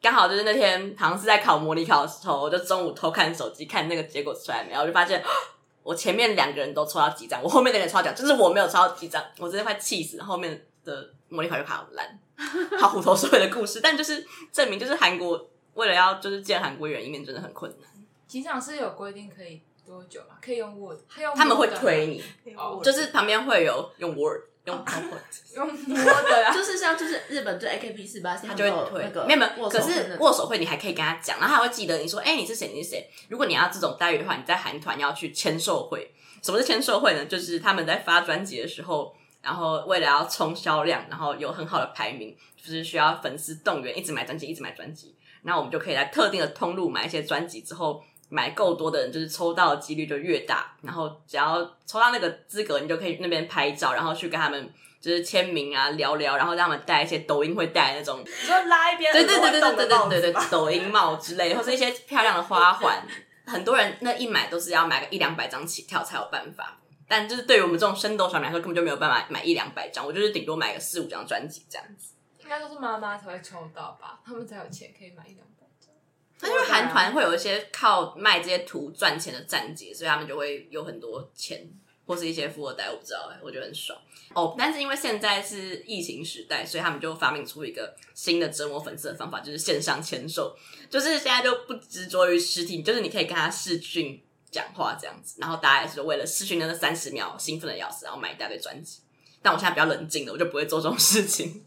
[0.02, 5.22] 刚好就是那天好像是在考模拟考的时候，我就中午偷看手机看那个结果出来没有，我就发现
[5.82, 10.24] 我前面两个人都抽到几张，我后面那个人抽到奖，就是我没有抽到几张，我真的快气死了。
[10.24, 12.18] 后面的模拟考就考好烂，
[12.78, 15.48] 好虎头蛇尾的故事，但就是证明就是韩国。
[15.74, 17.90] 为了要就是见韩国人一面，真的很困难。
[18.28, 20.38] 机场是有规定可以多久啊？
[20.40, 25.10] 可以用 Word，他用 Word 他们会推你，哦，就是旁边会有用 Word，用 PowerPoint，
[25.56, 29.02] 用摸的啦，就是像就是日本对 AKB 四八，他就会推。
[29.02, 32.70] 那个没有没有，可是握手会你还可以跟他讲，然后他会记得你说，哎、欸，你是谁？
[32.72, 33.10] 你是谁？
[33.28, 36.14] 如果你要这种待遇的话，你在韩团要去签售会。
[36.40, 37.24] 什么是签售会呢？
[37.24, 39.12] 就是他们在发专辑的时候，
[39.44, 45.14] 然后为了要冲销量，然后有很好的排名，就是需要粉丝动员，一直买专辑，一直买专辑。
[45.42, 50.74] 那我们就可以在特定的通路买一些专辑，之后买够多的人，就是抽到的几率就越大。
[50.82, 54.72] 然后只要抽到那个资格，你就可以那边拍照，然后去跟他们。
[55.04, 63.06] 就是签名啊，聊聊，然后让他们戴一些抖音会戴那种，你说拉一边，对对对对对对对对对，抖音帽之类，或是一些漂亮的花环。
[63.44, 70.06] 很多人那一买都是要买个一两百张起跳才有办法，但就是对于我们这种升斗小民来说，根本就没有办法买一两百张。
[70.06, 72.14] 我就是顶多买个四五张专辑这样子。
[72.40, 75.94] 应该都是妈妈才会抽到吧，他们才有钱可以买一两百张。
[76.40, 81.70] 那因为韩团会有一些靠卖这些图赚钱的站姐，所以他们就会有很多钱。
[82.06, 83.98] 或是一些富二代，我不知道哎、欸，我觉得很爽
[84.34, 84.42] 哦。
[84.42, 90.54] Oh, 但是因为现在是疫情时代，所以他们就发明出一个新的折磨粉丝的方法，就是线上签售。
[90.90, 94.22] 就是现在就不执着于实体，就是你可以跟他视讯
[94.54, 99.00] 讲话这样子，然后大家也是为了视讯的那三十秒兴奋的要死，然后买一大堆专辑。
[99.42, 101.64] 但我现在比较冷静了，我就不会做这种事情。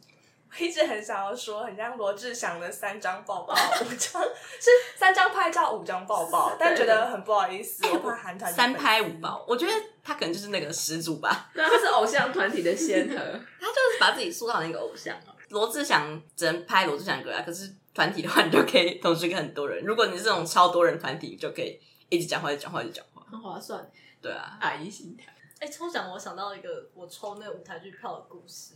[0.49, 13.15] 我一直很想要说，很像罗志祥的三张抱抱，五张是三张拍照，五张抱抱，但觉得很不好意思，我怕韩团三拍五抱，我觉得他可能就是那个始祖吧，对，他是偶像团体的先河，
[13.59, 15.15] 他就是把自己塑造成一个偶像。
[15.49, 19.81] 罗志祥只能拍罗志祥歌啊，可是团体的话，你就可以同时跟很多人。
[19.85, 23.89] 如果你是这种超多人团体，就可以一直讲话，一直讲话，一直讲话，很划算。
[24.21, 25.33] 对啊，阿姨心态。
[25.59, 28.75] 哎、欸，抽奖我想到一个我抽那个舞台剧票的故事。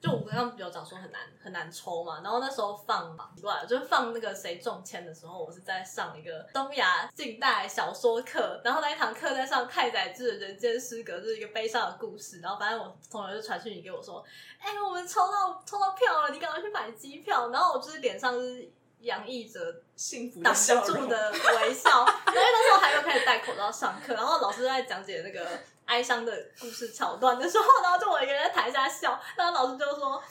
[0.00, 14.24] 就我刚刚比较讲说很难很难抽嘛，然后那时候放嘛，奇怪，就是放那个谁中签的时候，我是在上一个东亚近代小说课，然后那一堂课在上太宰治的人间失格，就是一个悲伤的故事，然后反正我同学就传讯息给我说，
[14.58, 25.46] 哎、欸，我们抽到抽到票了，你赶快去买机票，然后我就是脸上就是洋溢着幸福挡不住的微笑，因为那时候还没有开始戴口罩上课，然后老师在讲解那个。
[25.86, 30.22] 哀伤的故事桥段的时候，然后就我一个人在台下笑，然后老师就说：“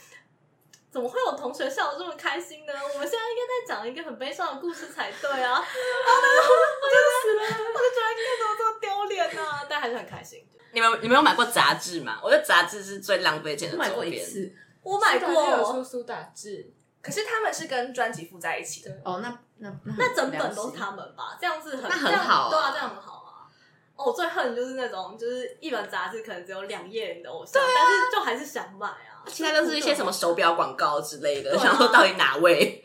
[0.89, 2.73] 怎么会有同学笑得这么开心呢？
[2.93, 9.67] 我们现在应该在讲一个很悲伤的故事才对啊！”然后我就 死了，我就觉得你怎么这么丢脸呢？
[9.67, 10.47] 但还是很开心。
[10.71, 12.21] 你们你们有买过杂志吗？
[12.23, 13.75] 我觉得杂志是最浪费钱的。
[13.77, 14.49] 买过一次，
[14.81, 15.83] 我买过。
[15.83, 16.71] 苏打志，
[17.01, 18.91] 可是他们是跟专辑附在一起的。
[19.03, 21.37] 哦，那那那，那整本都是他们吧？
[21.39, 23.13] 这样子很那很好啊，对啊，这样很好。
[23.13, 23.47] 啊。
[23.95, 29.23] 哦，我最恨就是那种，就是一本杂志可能只有两页你的偶像，啊、但是就还是想买啊。
[29.27, 32.83] 其他都是一些什么手表广告之类的，想说到底哪位？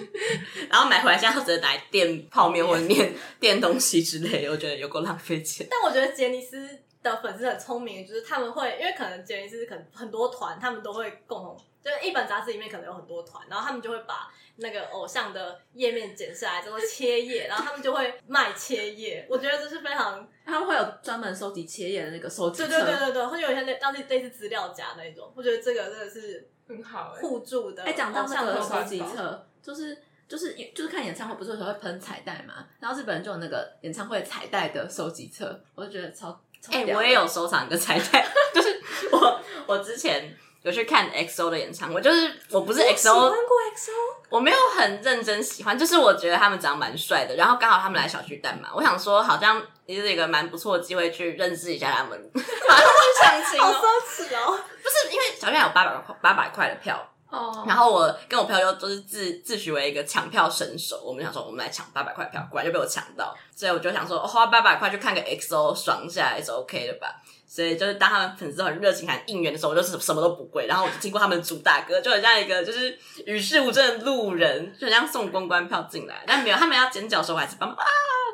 [0.70, 5.66] 然后买回来现在只能拿来垫泡面或者垫垫东西之类的，我觉得有够浪费钱。
[5.70, 6.66] 但我觉得杰尼斯
[7.10, 14.30] 的粉丝很聪明，就是他们会，因为可能杰尼斯可能很多团，他们都会共同，就是一本杂志里面可能有很多团，然后他们就会把。
[14.58, 19.26] 那个偶像的页面剪下来叫做切页，然后他们就会卖切页。
[19.28, 22.66] 我觉得这是非常， 他们会有专门收集切页的那个收集车。
[22.66, 25.30] 对对对对对，会有一些类当地类似资料夹那种。
[25.36, 27.82] 我觉得这个真的是很好互助的。
[27.82, 32.66] 哎，讲到那个收集册，就是就是就是看演唱会不是有时候会喷彩带嘛？
[32.80, 36.38] 然后日本人就有那个演唱会彩带的收集册，我就觉得超超。
[36.70, 38.80] 哎、欸，我也有收藏一个彩带，就是
[39.12, 40.36] 我我之前。
[40.62, 43.92] 有去看 XO 的演唱会，就是我不是 XO，喜欢过 XO，
[44.28, 54.58] 我没有很认真喜欢，就是我觉得他们长得蛮帅的，然后刚好他们来小巨蛋嘛，我想说好像也是一个蛮不错的机会去认识一下他们，马上去相亲， 好奢侈哦！
[54.82, 57.00] 不是因为小巨蛋有八百块八百块的票
[57.66, 67.22] 然后我跟我朋友都是自自诩为一个抢票神手，我们想说我们来抢八百块票，果然就被我抢到，所以我就想说花八百块去看个 XO 爽下来是 OK 的吧。
[67.48, 77.84] 所以就是当他们粉丝很热情喊应援的时候，我就是什么都不会，然后我就经过他们主打歌，就很像一个就是与世无争的路人，就很像送公关票进来，但没有，他们要剪脚的时候我还是帮啊，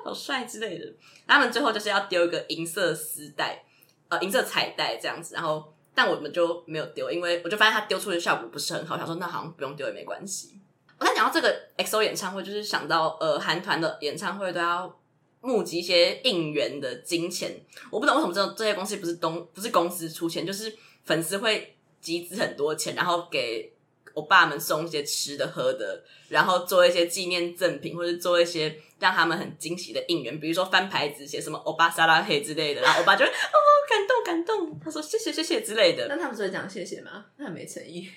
[0.05, 0.87] 好帅之类的。
[1.27, 3.63] 他们最后就是要丢一个银色丝带，
[4.09, 10.59] 呃，银色彩带这样子，然后但我们就没有丢，因为我就发现他丢出的效果不是很好，想说那好像不用丢也没关系。
[10.99, 14.99] 我在讲到这个 XO 演唱会，就是想到呃韩团的演唱会都要。
[15.45, 23.73] 募集一些应援的金钱，我不懂为什么这这些公司不是东不是公司出钱，就是粉丝会集资很多钱，然后给
[24.15, 36.07] 欧巴们送一些吃的喝的，然后做一些纪念赠品，或者做一些让他们很惊喜的应援，比如说翻牌子写什么欧巴撒拉黑之类的，然后我爸就会哦感动感动，他说谢谢谢谢之类的。
[36.09, 37.25] 那他们只会讲谢谢吗？
[37.37, 38.09] 那很没诚意。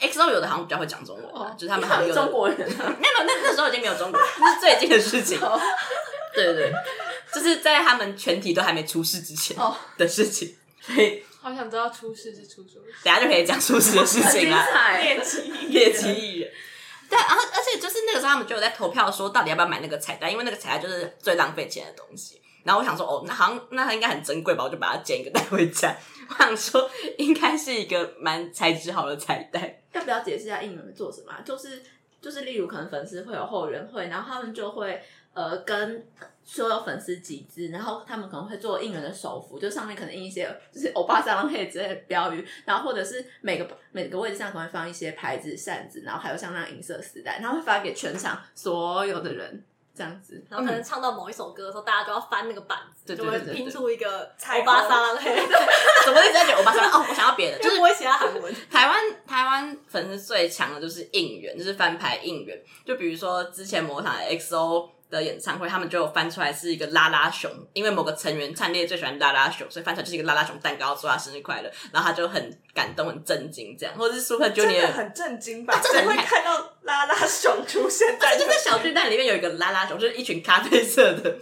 [0.00, 5.38] XO 有的好像比较会讲中文，哦、就是他们好像有中国人、啊，没有那那时候已经没有中国人，这是 最近的事情。
[6.34, 6.72] 对对对，
[7.32, 9.56] 就是在他们全体都还没出事之前
[9.96, 13.04] 的事情，所以好想知道出事是出什么事。
[13.04, 14.66] 等下就可以讲出事的事情啦。
[14.72, 16.50] 彩猎奇猎奇艺人。
[17.10, 22.40] 对，然后而且就是那个时候他们就有在投票说，到底要不要买那个彩蛋，因为那个彩蛋就是最浪费钱的东西。
[22.62, 25.94] 然后我想说，哦，那好像那它应该很珍贵吧，我就把它剪一个带回家。
[26.30, 29.76] 我想说，应该是一个蛮材质好的彩蛋。
[29.92, 31.42] 要不要解释一下应援做什么啊？
[31.44, 31.82] 就是
[32.22, 34.98] 就是，例如可能粉丝会有后援会，然后他们就会
[35.34, 36.08] 呃跟
[36.44, 49.64] 所有粉丝集资，然后他们可能会做应援的手幅，就上面可能印一些就是欧巴桑黑之类的标语，然后或者是每个每个位置上可能会放一些牌子、扇子，然后还有像那银色丝带，然后会发给全场所有的人。
[49.96, 55.30] 这样子，然后可能唱到某一首歌的时候，大家就要翻那个板子，就会拼出一个彩欧巴桑黑。
[56.04, 56.90] 怎么一直在讲欧巴桑？
[57.00, 58.52] 哦，我想要别的，就是不会其他韩文。
[58.68, 62.60] 台湾台湾粉丝最强的就是应援，就是翻牌应援。
[62.84, 71.70] 就比如说之前魔塔 XO 的演唱会，他们就翻出来是一个拉拉熊，因为某个成员灿烈最喜欢拉拉熊，所以翻出来就是一个拉拉熊蛋糕，祝他生日快乐。
[71.92, 75.80] 然后他就很感动、很震惊，这样，或者是 Super Junior 很震惊吧？
[75.80, 78.36] 真的会看到拉拉熊出现在？
[78.36, 81.36] 就在小巨蛋里面有一个拉拉熊，就是一群咖啡色的。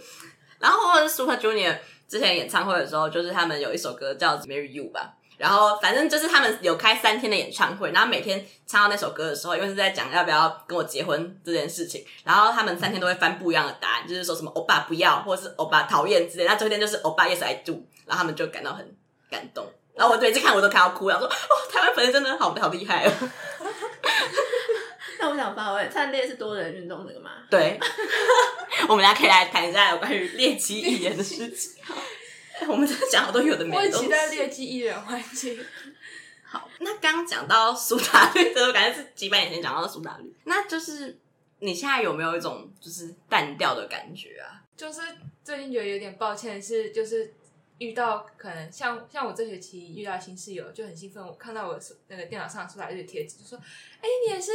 [0.59, 1.75] 然后或者是 Super Junior
[2.07, 5.13] 之前演唱会的时候，就是他们有一首歌叫《Marry You》吧。
[5.43, 16.45] 然后反正就是他们有开三天的演唱会，然后每天唱到那首歌的时候，因为是在讲要不要跟我结婚这件事情，然后他们三天都会翻不一样的答案，就是说什么欧巴不要，或者是欧巴讨厌之类。
[16.45, 18.95] 那最后一天就是欧巴 Yes I do，然后他们就感到很
[19.29, 19.69] 感动。
[19.93, 23.11] 然后我每次看我都看到哭，然后说哦，台湾粉丝真的好好厉害哦。
[25.19, 27.31] 那我想发问，灿烈是多人运动这个吗？
[27.49, 27.77] 对，
[28.87, 31.73] 我们俩可以来谈一下有关于猎奇语言的事情。
[32.69, 33.77] 我们真的讲好多有的没的。
[33.77, 35.59] 我很期待猎奇艺人环境。
[36.43, 40.31] 好，那刚讲到苏打绿的时候，感觉是几百年前讲到苏打绿。
[40.43, 41.17] 那就是
[41.59, 44.61] 你现在有没有一种就是淡掉的感觉啊？
[44.77, 45.01] 就是
[45.43, 47.33] 最近觉得有点抱歉的是，就是
[47.79, 53.57] 遇到可能像像我这学期遇到新室友就很兴奋，我看到我那个电脑上苏打绿的贴纸，就说
[54.01, 54.51] ：“哎、欸，你也是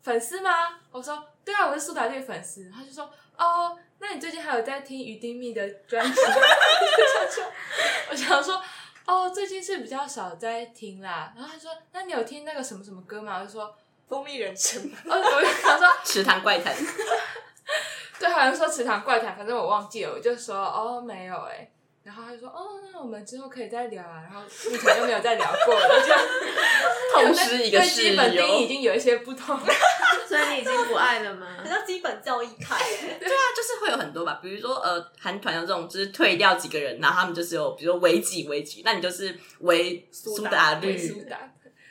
[0.00, 6.26] 粉丝吗？”我说：“对啊，我是苏打绿粉丝。”他就说：“哦。”那你最近还有在听于丁密的专辑吗？
[8.10, 8.60] 我想说，
[9.06, 11.32] 哦，最近是比较少在听啦。
[11.36, 13.38] 然后他说，那你有听那个什么什么歌吗？
[13.38, 13.72] 我就说
[14.08, 14.82] 蜂蜜人生。
[15.06, 16.74] 哦，我就想说池塘怪谈。
[18.18, 20.12] 对，好像说池塘怪谈，反正我忘记了。
[20.12, 21.72] 我就说，哦，没有哎、欸。
[22.04, 26.12] 然后他就说：“哦，那我们之后可以再聊啊。”然后目前就没有再聊过了，就
[27.14, 29.56] 同时一个室友，基本定义已经有一些不同，
[30.28, 31.58] 所以你已经不爱了吗？
[31.58, 32.76] 好像基本教义开，
[33.20, 41.38] 对啊，就是会有很多吧，比如说呃，韩团有这种，就是退掉几个人，然后他们就是有，比如说为几为几，那你就是为苏打绿，苏打。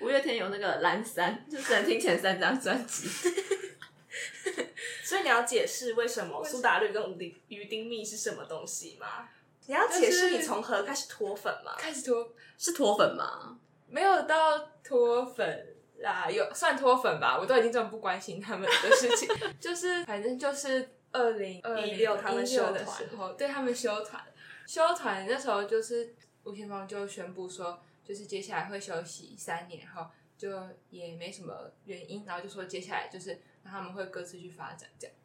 [0.01, 3.07] 五月天有那个蓝山，就只能听前三张专辑。
[5.03, 9.29] 所以你要解释为什么苏打绿跟鱼丁蜜是什么东西吗？
[9.67, 11.75] 你要解释你从何开始脱粉吗？
[11.77, 13.59] 开始脱是脱粉吗？
[13.87, 17.37] 没有到脱粉啦，有算脱粉吧。
[17.39, 24.23] 我都已经这么不关心他们的事情， 就是反正就是二零一六他们休的时候，对他们休团，
[24.65, 30.07] 休团那时候就是吴青峰就宣布说，就是接下来会休息三年后，
[30.37, 30.49] 就
[30.89, 35.15] 也没什么原因，然后就说接下来就是让他们会各自去发展这样。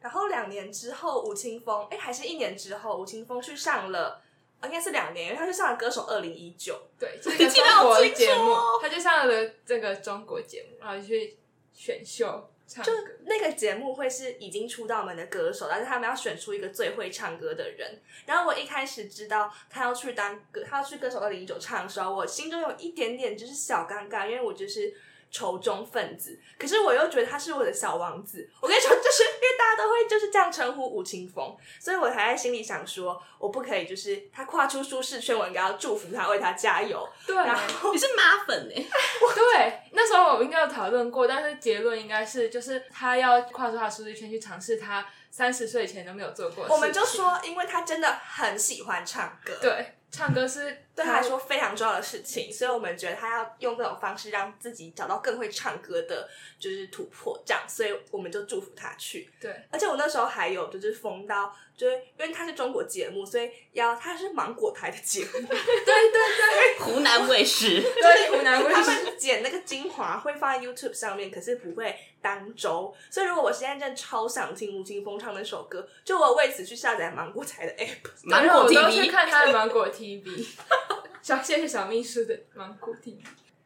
[0.00, 4.22] 然后两年之后，吴青峰，哎，还是一年之后，吴青峰去上了，
[4.64, 11.36] 应该是两年，因为他去上了《歌手二零一九》，对， 这个中国节目，他就上了这个中国节目，然后去
[11.74, 12.90] 选秀唱歌。
[12.90, 12.96] 就
[13.26, 18.00] 那个节目会是已经出道门的歌手，但是他们要选出一个最会唱歌的人。
[18.24, 24.94] 然后我一开始知道他要去当歌，他要去《歌手二零一九》唱的时候，我心中有一点点就是小尴尬，因为我就是。
[25.30, 28.48] 仇中分子，可是我又觉得他是我的小王子。
[28.60, 37.08] 我跟你说，就是因为大家都会就是这样称呼吴青峰，所以我还在心里想说，我不可以就是他跨出舒适圈，我应该要祝福他，为他加油。
[37.26, 38.88] 对，然后你是妈粉哎、欸，
[39.34, 46.74] 对，那时候我们应该有讨论过，但是结论应该是就是他要跨出他的舒适圈去尝试他三十岁前都没有做过的事情。
[46.74, 49.56] 我们就说，因为他真的很喜欢唱歌。
[49.62, 49.94] 对。
[50.12, 56.28] 唱歌是对他来说非常重要的事情，所以我们觉得他要用这种方式让自己找到更会唱歌的，
[56.58, 59.30] 就是突破这样，所以我们就祝福他去。
[59.40, 72.94] 对，而且我那时候还有就是疯到，就是因为他是中国节目，所以要他是芒果台的节目， 对对对，湖南卫视，对湖南卫视， 他们剪那个精华会放在 YouTube 上面，可是不会当周。
[73.08, 80.46] 所以如果我现在真的超想听吴青峰唱那首歌，就我为此去下载芒果台的 App，芒果 TV，我都去看他的芒果 TV，
[81.22, 83.18] 小谢谢小秘书的芒果 TV。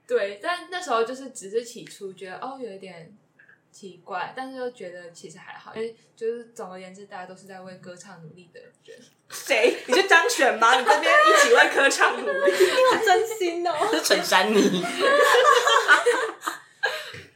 [0.06, 3.16] 对，但那时候就是只是起初觉得哦有一点
[3.72, 8.98] 奇怪，但是又觉得其实还好，因为就是总而言之，大家都是在为歌唱努力的人。
[9.30, 9.82] 谁？
[9.88, 10.78] 你是张悬吗？
[10.78, 12.66] 你这边一起为歌唱努力，你
[12.98, 13.64] 好真心
[14.04, 14.84] 陈珊妮。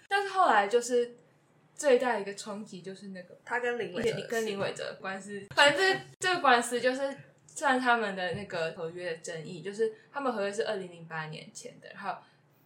[0.06, 1.16] 但是后来就是
[1.74, 7.16] 最大的一个冲击就是那个他跟林伟哲跟林伟哲的官司，反正这这个官司就是
[7.58, 12.16] 算他们的那个合约的争议，就是他们合约是二零零八年签的，然后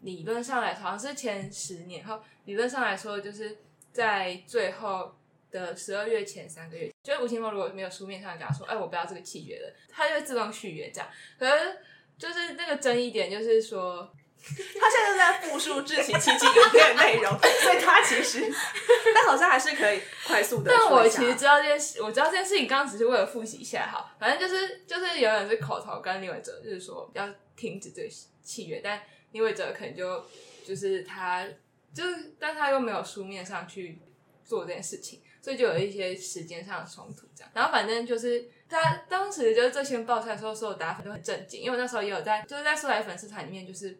[0.03, 3.57] 理论上来说好像是前十年，然后理论上来说就是
[3.91, 5.15] 在最后
[5.51, 11.09] 的十二月前三个月，就是吴青峰如果没有书面上讲说，哎，我不要这个契约了，他就会自动续约这样。
[11.39, 11.79] 可是
[12.19, 14.13] 就是那个争议点就是说。
[14.81, 18.53] 他现在就在复述志祺七七影片的内容，所以他其实，
[19.15, 20.73] 但好像还是可以快速的。
[20.77, 24.13] 但我其实知道这件事，我知道这件事情，刚刚只是为了复习一下哈。
[24.19, 28.09] 反正就是就是有人是口头跟林伟哲，就是说要停止这个
[28.43, 30.27] 契约，但林伟哲可能就
[30.67, 31.47] 就是他
[31.95, 34.01] 就是，但他又没有书面上去
[34.45, 37.51] 做这件事情，所以就有一些时间上的冲突这样。
[37.55, 43.97] 然后反正就是他当时就是这些爆出来的时候，所有打粉都很震惊，因为我那时候也有在就是在素来粉丝团里面就是。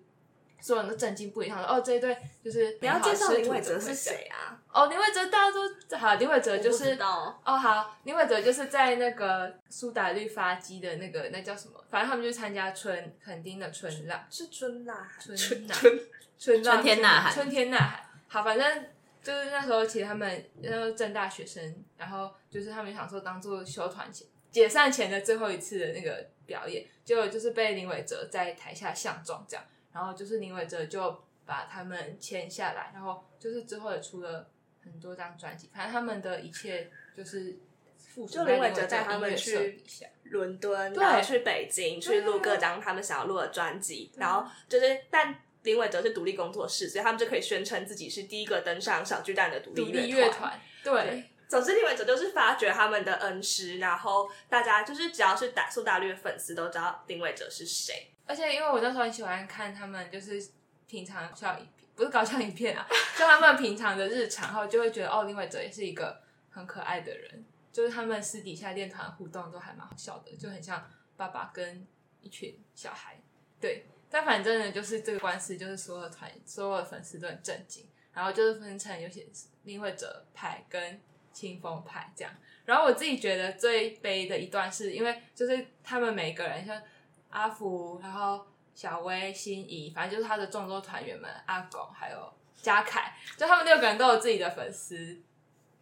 [0.63, 4.57] 所有人都震惊不已，他说：“哦，这一对就是你要介绍林伟哲是谁啊？
[4.73, 11.85] 哦，林伟哲大家都好，林伟哲就是哦，好，林伟哲就是在那个苏打绿发迹的那个那叫什么？
[11.91, 16.01] 反正他们就参加春垦丁的春浪，是春呐春春春
[16.39, 18.01] 春春天呐喊，春天呐喊。
[18.29, 18.87] 好，反正
[19.21, 34.49] 就是那时候，其实他们那时正大学生，然后就是他们想说当做休团前解散前的最后一次的那个表演，结果就是被林伟哲在台下相撞这样。”然后就是林伟哲就把他们签下来，然后就是之后也出了
[34.85, 37.59] 很多张专辑，反正他们的一切就是
[37.99, 39.83] 附属在林伟哲带他们去
[40.25, 50.59] 伦敦，然后去北京去录各张他们想要录的专辑，然后就是但林伟哲是独立工作室，所以他们就可以宣称自己是第一个登上小巨蛋的独立乐团。
[50.83, 51.25] 对，对。
[51.49, 58.12] 总之林伟哲就是发掘他们的恩师，然后大家就是只要是打苏打绿的粉丝都知道林伟哲是谁。
[58.27, 60.43] 而且因为我那时候很喜欢看他们，就是
[60.87, 62.87] 平常搞笑影片，不是搞笑影片啊，
[63.19, 71.87] 就他们平常的日常，然后就会觉得哦，林伟哲也是一个很可爱的人，就是他们私底下练团互动都还蛮好笑的，就很像爸爸跟
[72.21, 73.21] 一群小孩。
[73.61, 79.27] 对，但反正呢，就是这个官司，就是所有团、所有的粉丝都很震惊，然后就是分成有些
[79.65, 81.01] 林伟哲派跟
[81.33, 82.33] 清风派这样。
[82.65, 86.81] 然后我自己觉得最悲的一段是因为就是他们每个人像。
[87.33, 95.19] 阿福，然后小薇、心仪，反正就是他的众多团员们，阿狗还有嘉凯，就他们六个人都有自己的粉丝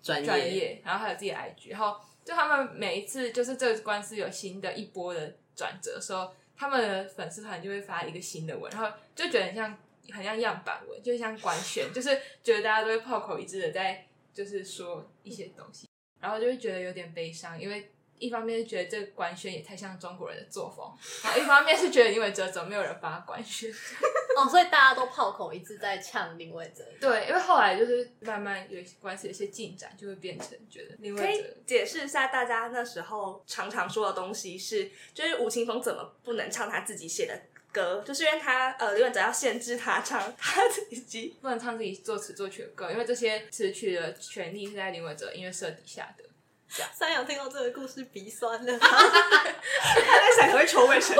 [0.00, 9.78] 专业，然后还有自己的 IG，然后就他们每一次就是这个官司有新的一波的转折的时候，他们的粉丝团就会发一个新的文，然后就觉得很像
[10.12, 15.88] 很像样板文，就像官宣，就是觉得大家都会炮口一致的在就是说一些东西，
[16.20, 17.90] 然后就会觉得有点悲伤，因为。
[18.20, 20.86] 一方面是觉得这个官宣也太像中国人的作风，
[21.24, 23.68] 然后一方面是觉得林伟哲怎么没有人帮他官宣？
[24.36, 26.84] 哦，所以大家都炮口一致在呛林伟哲。
[27.00, 31.48] 对，因为后来就是慢慢有关系，有些进展，就会变成觉得林伟哲。
[31.66, 37.40] 解释一下大家那时候常常说的东西是，就是吴青峰怎么不能唱他自己写的
[37.72, 38.04] 歌？
[38.06, 46.24] 就是因为他呃林伟哲要限制他唱他自己不能唱自己作词作曲的歌，因为这些词曲的权利是在林伟哲音乐社底下的。
[46.96, 51.16] 三阳听到这个故事鼻酸了， 他在想会抽卫生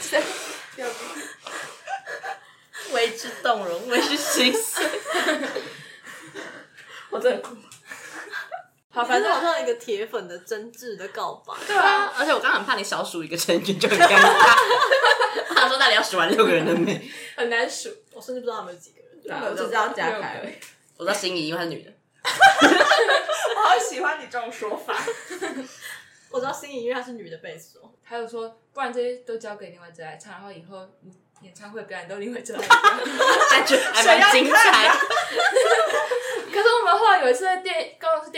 [0.00, 0.22] 纸，
[2.92, 4.86] 为之动容，为之心碎。
[7.10, 7.56] 我真的哭。
[8.90, 11.54] 好，反正好像一个铁粉的真挚的告白。
[11.66, 14.56] 对啊，而且我刚刚很怕你少数一个成员就很尴尬。
[15.54, 17.10] 他说：“那你要数完六个人的没？
[17.36, 19.10] 很难数，我甚至不知道他们有几个人。
[19.42, 20.58] 我只知道嘉凯，
[20.96, 21.92] 我知道心仪，因为她是女的。”
[23.56, 24.94] 我好喜欢你这种说法。
[26.30, 27.90] 我知道心仪，因为她是女的贝斯手。
[28.02, 30.86] 还有说，不然这些都交给林伟哲来唱，然后以后
[31.40, 32.80] 演唱会表演都林伟哲来唱，
[33.50, 34.88] 感觉还蛮精彩。
[36.52, 37.56] 可是我们后来有一次在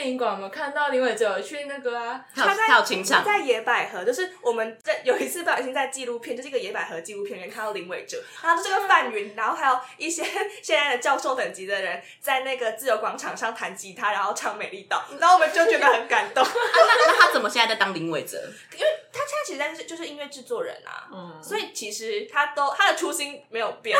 [0.00, 10.24] 电影馆，我们看到林伟哲去那个啊，他在他在，他在野百合，就是我们在有一次不小心在纪录片，就是一个野百合纪录片里面看到林伟哲，然后这个范云，然后还有一些
[10.62, 16.42] 现在的教授等级的人在那个自由广场上弹吉他，然后唱《美丽岛》， 然后我们就觉得很感动。
[16.42, 18.38] 啊、那那他怎么现在在当林伟哲？
[18.72, 23.98] 因为他现在其实就是音乐制作人啊，嗯，所以其实他都他的初心没有变。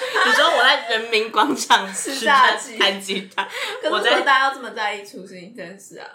[0.26, 3.46] 你说我在人民广场吃炸鸡弹吉他，
[3.90, 6.08] 我觉得大家要这么在意初心这件事啊？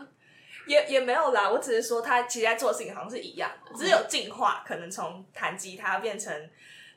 [0.68, 6.34] 也也没有啦，我只是说他其实在做的事情好像是一样的，只是有进化，可能从弹吉他变成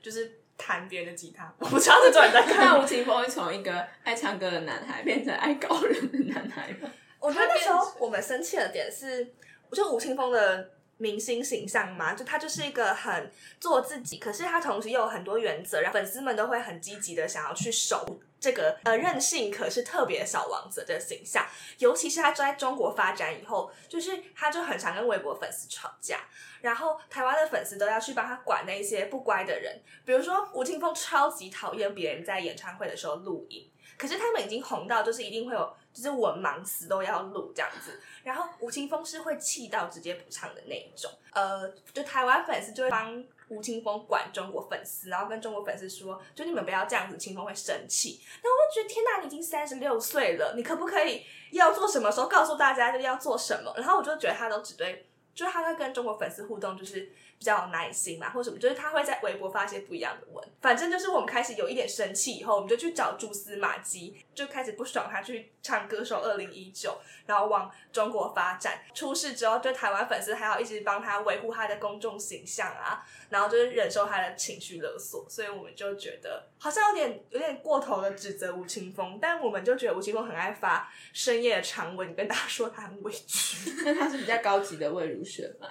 [0.03, 1.53] 就是弹别人的吉他。
[1.61, 6.89] 我不知道是做人在看吴青峰会从一个爱唱歌的男孩变成爱搞人的男孩吗？
[7.21, 9.35] 我觉得那时候我们生气的点是，
[9.69, 18.05] 我觉得吴青峰的明星形象嘛，就他就是一个很做自己，可是他同时又有很多原则，然后粉丝们都会很积极的想要去守
[18.41, 21.47] 这个呃任性可是特别小王子的形象。
[21.79, 26.21] 尤其是他在中国发展以后，就是他就很常跟微博粉丝吵架，
[26.61, 33.71] 然后台湾的粉丝都要去帮他管那些不乖的人，比如说吴青峰超级讨厌别人在演唱会的时候录音。
[33.97, 38.01] 可是他们已经红到，就是一定会有，就是文盲死都要录这样子。
[38.23, 41.11] 然后吴青峰是会气到直接不唱的那一种。
[41.33, 48.21] 呃，就台湾粉丝就会帮吴青峰管中国粉丝，然后跟中国粉丝说，就你们不要这样子，青峰会生气。
[48.43, 53.73] 那我就觉得天哪，你已经三十六岁了，你可不可以要做什么时候告诉大家就要做什么？
[53.77, 57.13] 然后我就觉得他都只对，就是他会跟中国粉丝互动，就是。
[57.39, 60.45] 比较有耐心嘛，或什么，就是他会在微博发一些不一样的文。
[60.61, 68.83] 反正就是我们开始有一点生气以后，我们就去找蛛丝马迹，就开始不爽他去唱歌手二零一九，然后往中国发展。
[68.93, 75.25] 出事之后，就台湾粉丝还要一直帮他维护他的公众形象啊，然后就是忍受他的情绪勒索。
[75.29, 83.71] 所以我们就觉得好像有点有点过头的指责吴青峰，但我们就觉得吴青峰很爱发深夜的长文，跟大家说他很委屈。
[83.95, 85.69] 他是比较高级的魏如萱嘛？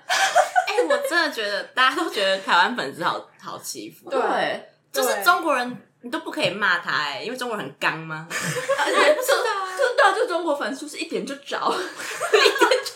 [0.86, 8.28] 我真的觉得大家都觉得台湾粉丝好好欺负，对，就是中国人你都不可以骂他哎、欸，因为中国人很刚吗？
[8.30, 12.94] 我不知道啊，就对啊，就中国粉丝就是一点就着，一点就着，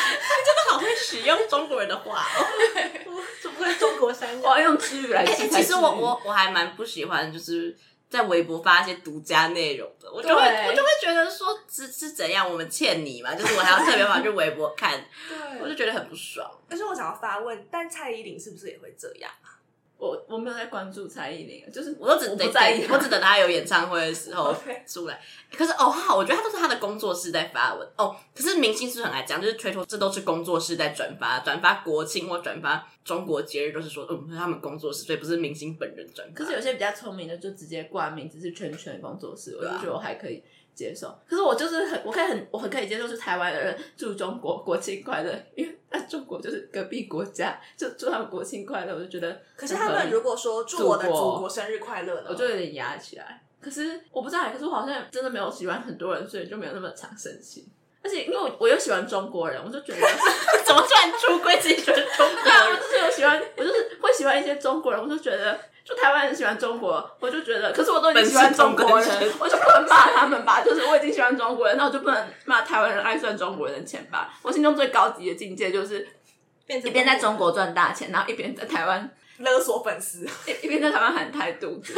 [0.00, 2.46] 你真的好会使用中国人的话哦，
[3.42, 5.48] 怎么会中国三我要用词语来记、欸。
[5.48, 7.76] 其实我我我还蛮不喜欢，就是。
[8.08, 13.34] 在微博发一些独家内容的，我就会我就会觉得说是是怎样，我们欠你嘛？
[13.34, 14.98] 就是我还要特别跑去微博看，
[15.28, 16.50] 对，我就觉得很不爽。
[16.68, 19.57] 但是我想要发问，但蔡依林是不是也会这样啊？
[19.98, 24.54] 我我没有在关注蔡依林，就是我都只等在意，我只等他有演唱会的时候
[24.86, 25.20] 出来。
[25.52, 28.14] 可是哦，好，我觉得他都是他的工作室在发文哦。
[28.32, 36.34] 可是明星是很爱讲，就是推脱这都是工作室在转发，转发国庆或转发中国节日，都是说嗯，他们工作室，所以不是明星本人转发。
[36.34, 40.40] 可是有些比较聪明的，就直接挂名只是圈圈工作室，我就觉得我还可以
[40.78, 41.08] 接受。
[41.28, 45.74] 可是我就是很，我可以很，我很可以接受是台湾的人祝中国国庆快乐，因为。
[45.90, 49.40] 那中国就是隔壁国家，就祝他们国庆快乐，我就觉得。
[49.56, 52.26] 可是他们如果说祝我的祖国生日快乐呢？
[52.28, 53.42] 我就有点压起来。
[53.58, 57.66] 可是我不知道，可是我好像真的没有喜欢很多人，所以就没有那么常生气。
[58.02, 60.00] 而且因为我我又喜欢中国人，我就觉得
[60.66, 62.44] 怎么突然出柜自己喜欢中国人？
[62.44, 65.58] 对啊，我就是有喜欢，我就是会喜欢一些中国人，我就觉得。
[65.88, 70.60] 就台湾人喜欢中国，我就觉得，可是我都已经喜欢中国人，我就不能骂他们吧？
[70.60, 74.28] 就是我已经喜欢中国人，那我就不能骂台湾人爱赚中国人的钱吧？
[74.42, 76.06] 我心中最高级的境界就是
[76.68, 81.80] 一边在中国赚大钱，然后一边在台湾勒索粉丝，一一边在台湾喊台独。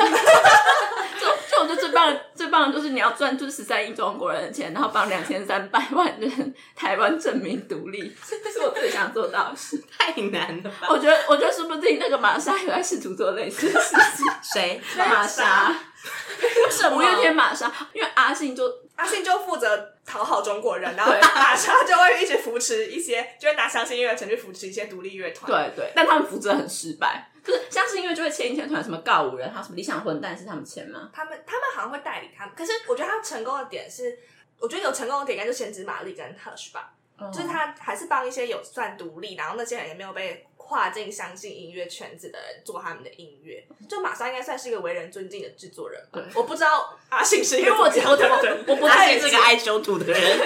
[1.61, 9.83] 我觉得最棒的最棒的就是你要赚就是十三亿中国人的钱，然后帮两千三百万人台湾证明独立，这是我最想做到的事。
[9.99, 10.89] 太难了吧？
[10.89, 14.27] 我觉得我觉得说不定那个玛莎也在试图做类似的事情。
[14.43, 14.81] 谁？
[14.97, 15.75] 玛莎？
[16.93, 17.71] 五月天玛莎？
[17.93, 18.65] 因为阿信就
[19.01, 25.51] 阿信就负责讨好中国人，然后玛莎就会一直扶持一些，就会拿相信音乐城去扶持一些独立乐团。
[25.51, 27.31] 对对，但他们扶持得很失败。
[27.43, 31.09] 就是相信音乐就会签一些团，什么告五人，还有什么理想混蛋是他们签吗？
[31.11, 34.19] 他们他们好像会代理他们，可是我觉得他成功的点是，
[34.59, 43.67] 我觉得有成功的点应该就先知玛丽跟 Hush 吧，嗯、就是他还是帮一些有算独立，然后那些人也没有被跨境相信音乐圈子的人做他们的音乐。
[43.89, 46.21] 就玛莎应该算是一个为人尊敬的制作人吧。
[46.21, 50.15] 对，我不知道阿信是因为我我我我不太是个爱修图的人。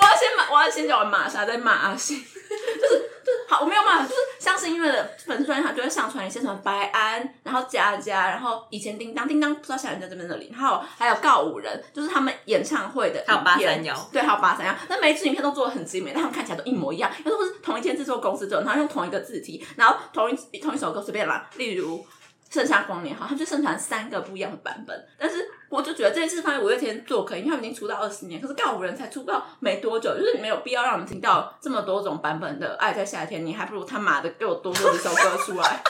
[0.00, 2.24] 我要先骂，我要先讲完玛莎，再骂阿信，
[2.80, 3.44] 就是就是。
[3.46, 22.04] 好，我没有骂，就是相信音乐的粉丝专页，他就会上传一些什么白安，然后佳佳，然后以前叮当叮当，不知道现在在这边那里，然后还有告五人，就是他们演唱会的，还有八三幺，对，还有八三幺，那每一支影片都做的很精美，但他们看起来都一模一样，因为都是同一间制作公司做，然后用同一个字体，然后同一同一首歌随便啦，例如。
[22.50, 35.82] 盛夏光年好，他就盛产三个不一样的版本，但是我就觉得这一次放在五月天做可以，因为他们已经出道二十年，可是告五人才出道没多久，就是没有必要让我们听到这么多种版本的《爱在夏天》，你还不如他妈的给我多做一首歌出来。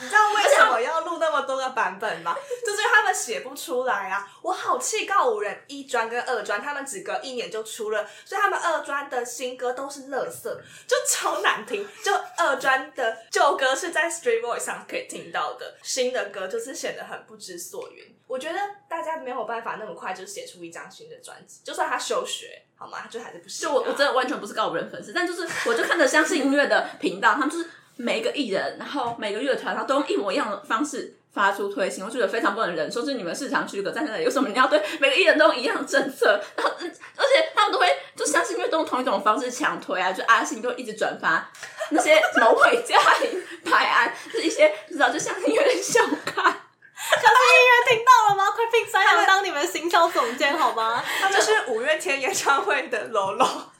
[0.00, 2.36] 你知道为什么要录那么多个版本吗？
[2.64, 4.26] 就是因为他们写不出来啊！
[4.42, 10.44] 我好气告五人一专跟二专，他们只隔一年就出了，所以他们二专的新歌都是垃圾，
[10.86, 11.86] 就超难听。
[12.04, 18.16] 就二专的旧歌是在 Street Voice 上可以听到的，新的歌就是显得很不知所云。
[18.26, 18.58] 我觉得
[18.88, 22.98] 大家没有办法那么快就写出一张新的专辑，就算他休学，好吗？
[23.02, 23.68] 他就还是不行。
[23.68, 27.70] 就我我真的完全不是告五人粉丝，但就是我就看着相信音乐的频道，他们就是。
[28.00, 33.00] 每一个艺人，然后每个乐团，然后都用一模一样的方式发出推行，我觉得非常不能忍受。
[33.02, 36.40] 就是你们市场区隔在那里，为什么你要对每个艺人都用一样的政策？
[36.56, 37.86] 然后，而且他们都会
[38.16, 41.50] 就相信，因为都用同一种方式强推啊，就阿信就一直转发
[41.90, 46.44] 那些什么韦嘉玲拍安，就是一些你知道，就相信有点小看。
[46.44, 48.50] 相信音乐听到了吗？
[48.54, 51.02] 快聘三阳当你们行销总监好吗？
[51.20, 53.70] 他们是五月天演唱会的喽喽，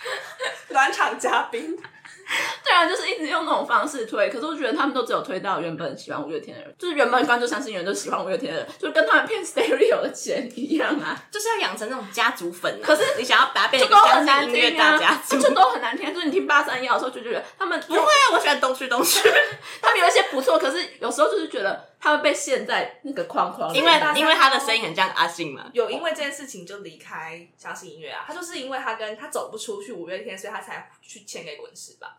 [0.68, 1.78] 暖场嘉宾。
[2.64, 12.84] 对啊，就是一直用那种方式推，可是我觉得他们都只有推到原本喜欢五月天的人，就是原本关注相信人就喜欢五月天的人，就跟他们骗 stereo 的钱一样啊，就是要养成那种家族粉啊。
[12.84, 16.12] 可是你想要把它变成很相信难听啊音乐大家族， 就都很难听。
[16.12, 19.20] 就是你听八三幺的时候，就觉得他们不会啊，我喜欢东区东区，
[19.80, 25.70] 他们有一些不错，可是有时候就是觉得他们被陷在那个框框里，因为因为他的声音很像阿信嘛。
[25.72, 32.16] 有因为这件事情就离开相信音乐啊，他就是因为他跟他走不出去五月天，所以他才去签给滚石吧。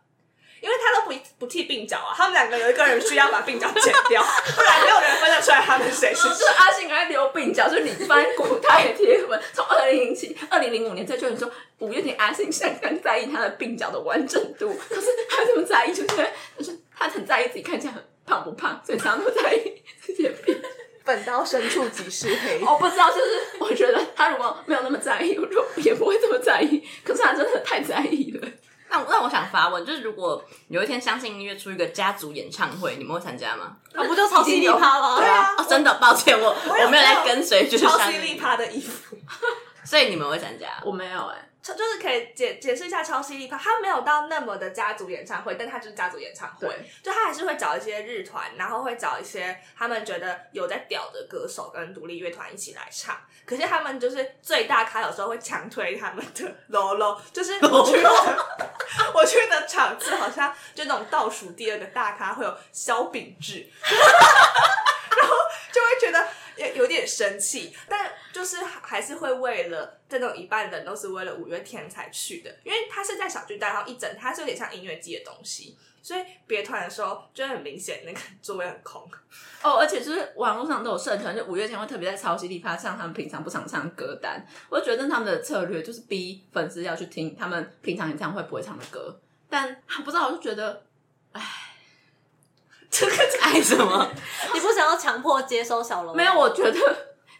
[0.66, 4.24] 因为他都不不剃鬓角啊，他们两个有一个人需要把鬓角剪掉，
[4.55, 6.30] 不然没有人分得出来他们谁是谁。
[6.30, 11.47] 就是阿信爱留鬓角，就是你翻古代的贴文， 从二零零七、二零零五年在就你说
[11.78, 20.68] 五月天阿信相当在意他的鬓角的完整度，可是他这么在意，就是就是他很在意自己看起来很胖不胖，所以常常都在意自己的鬓角。
[21.05, 22.59] 本刀深处即是黑。
[22.66, 26.84] 我不知道，就是我觉得他如果没有那么在意，我就也不会这么在意。
[27.03, 28.47] 可是他真的太在意了。
[28.90, 33.78] 那那我想发问，就是如果有一天相信音乐出一个家族演唱会，你们会参加吗？
[33.94, 35.18] 啊，不就超犀利趴吗？
[35.18, 39.18] 对啊，哦，真的，抱歉，我我，我没有在跟随，就是超犀利趴的衣服，
[39.84, 40.68] 所以你们会参加？
[40.84, 41.50] 我没有哎、欸。
[41.74, 46.68] 就是可以解解释一下超犀利派，他没有到那么的家族演唱会，但他就是家族演唱会，
[47.01, 53.18] 就他还是会找一些日团，然后会找一些他们觉得有在屌的歌手跟独立乐团一起来唱。
[53.45, 58.09] 可是他们就是最大咖，有时候会强推他们的 Lolo，就是我去的
[59.13, 65.36] 我去的场次好像就那种倒数第二个大咖会有萧秉治， 然后
[65.72, 66.28] 就会觉得。
[66.58, 79.10] 有有点生气，但就是还是会为了这种一半人都是为了五月天才去的，因为他是在小巨蛋，然后一整他是有点像音乐季的东西，所以别团的时候就很明显那个座位很空
[79.62, 90.84] 哦，而且就是网络上都有社团，就五月天会特别在超犀利趴唱他们平常不常唱的歌单，我就觉得他们的策略就是逼粉丝要去听他们平常演唱会不会唱的歌，但不知道我就觉得，
[91.32, 91.64] 唉。
[92.98, 94.10] 这 个爱什么？
[94.54, 96.16] 你不想要强迫接收小龙？
[96.16, 96.80] 没有，我觉得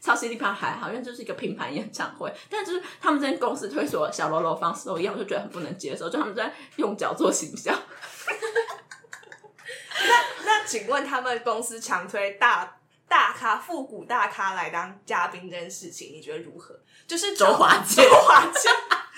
[0.02, 2.34] 超犀利趴还好，因为就是一个品牌演唱会。
[2.50, 6.10] 但就是他们这间公司推所小喽啰方式都一样，我就觉得很不能接受。
[6.10, 7.74] 就他们在用脚做形象。
[9.98, 12.78] 那 那，请问他们公司强推大
[13.08, 16.78] 大咖、复古大咖来当嘉宾这件事情，你觉得如何？
[17.08, 18.72] 就是周华健，周华健。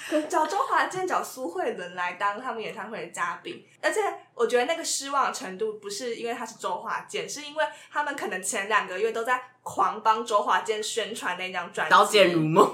[0.30, 4.00] 找周华健、找苏慧伦来当他们演唱会的嘉宾，而且
[4.34, 12.66] 我觉得那个失望程度不是因为他是周华健，是因为他们可能前两个月都在狂帮周华健宣传那张专辑《刀剑如梦》，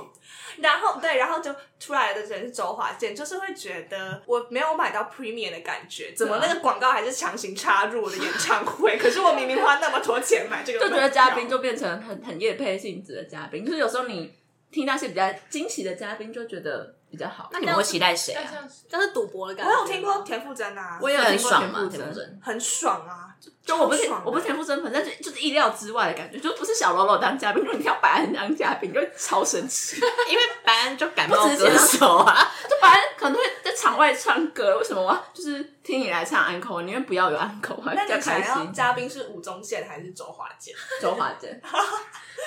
[0.61, 8.97] 然后对，然后就出来的人是周华健，就是会觉得我没有买到 premium 的感觉，怎么那个广告还是强行插入我的演唱会？
[8.97, 14.31] 可是我明明花那么多钱买这个，就觉得嘉宾就变成很很业配性质的嘉宾，就是有时候你
[14.71, 16.95] 听那些比较惊喜的嘉宾，就觉得。
[17.14, 18.41] 比较好，那你们会期待谁啊？
[18.89, 19.72] 这是赌博的感觉。
[19.72, 23.30] 我有听过田馥甄啊，我也有听过田馥甄，很爽啊！
[23.64, 29.97] 就我不是我不是田馥甄粉，但是就是意料之外的感觉，就不是小喽啰当嘉宾，如果你跳白安当嘉宾，就会超神奇。
[30.28, 38.74] 因为白安就感冒歌手啊，就白安可能会在场外唱歌，为什么我就是听你来唱安可，宁愿不要有安可，还比较开心。
[38.74, 40.74] 嘉宾是吴宗宪还是周华健？
[40.99, 41.61] 周华健。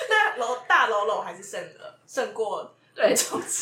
[0.09, 2.76] 那喽大喽啰还是胜了，胜过。
[2.97, 3.13] 对，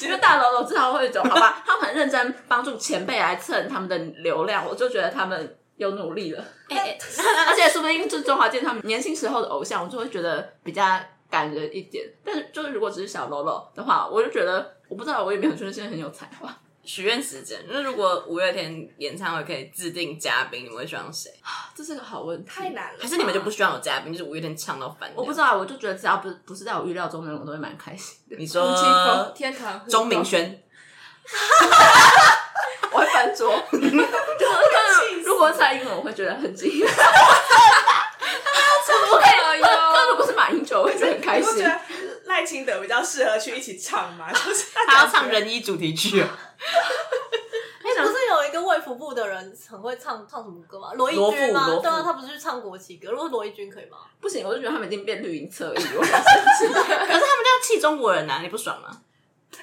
[0.04, 1.62] 因为大喽啰至少会走，好吧？
[1.66, 6.42] 他们很认真帮助前辈来蹭他们的流量，我就觉得他们有努力了。
[6.70, 10.98] 而且说不定就是周华健他们年轻时候的偶像，我就会觉得比较
[11.30, 12.06] 感人一点。
[12.24, 16.50] 但是就是如果只是小喽啰的话，我就觉得我不知道，我也没有觉得现在很有才华。
[16.86, 21.32] 许愿时间，那如果五月天演唱会可以制定嘉宾，你们会希望谁？
[21.76, 23.00] 这是个好问题，太难了。
[23.02, 25.12] 还是你们就不希望有嘉宾，就是五月天唱到翻？
[25.16, 28.38] 我不知道，我就觉得只要不是不是在我预料中的人，我都会蛮开心的。
[28.38, 30.64] 你说天堂钟明轩，
[32.92, 33.62] 我会翻桌。
[35.26, 36.86] 如果蔡英文，我会觉得很惊讶。
[38.86, 39.26] 怎么 可
[39.58, 39.62] 以？
[39.62, 41.66] 那如果是马英九，我会觉得很开心。
[42.36, 46.28] 赖清德比较适合去一起唱嘛， 就是他要唱人一主题曲啊。
[47.82, 50.92] 哎、欸，不是有一个卫福部的人很会唱唱什么歌吗？
[50.96, 51.80] 罗一军吗？
[51.82, 53.10] 对啊，他不是去唱国旗歌。
[53.12, 54.00] 如果罗一军可以吗？
[54.20, 56.14] 不行，我就觉得他们已经变绿营侧翼，我 可是
[56.74, 58.90] 他们就要气中国人啊，你不爽吗？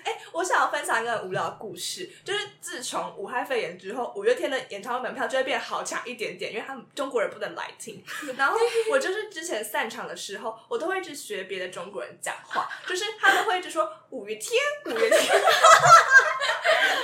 [0.05, 8.03] 哎、欸，我想要分享一个很无聊的故事，就是自从武汉肺炎之后，五月天的演唱会门票就会变好抢一点点，因为他们中国人不能来听。
[8.37, 8.59] 然后
[8.91, 15.21] 我就是之前散场的时候，我都会一直学别的中国人讲话，就是他们会一直说五月天，五月天。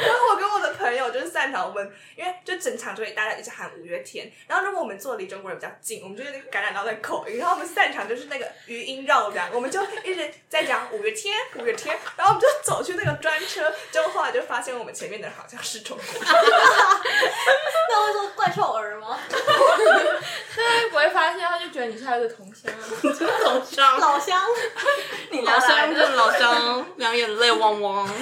[0.01, 16.23] 然后我跟我的朋友就是散场，我们因为就整场就会大家一直喊五月天，然后如果我们坐离中国人比较近，我们就有点感染到那口音，然后我们散场就是那个余音绕梁，我们就一直在讲五月天，五月天，然后我们就走去那个专车，结果后来就发现我们前面的人好像是中国人，
[17.91, 19.19] 那会说怪兽儿吗？
[19.29, 22.71] 对， 不会发现，他就觉得你是他的同乡，
[23.45, 24.43] 老乡，老乡，
[25.31, 28.09] 你老乡就是老乡，两眼泪汪汪。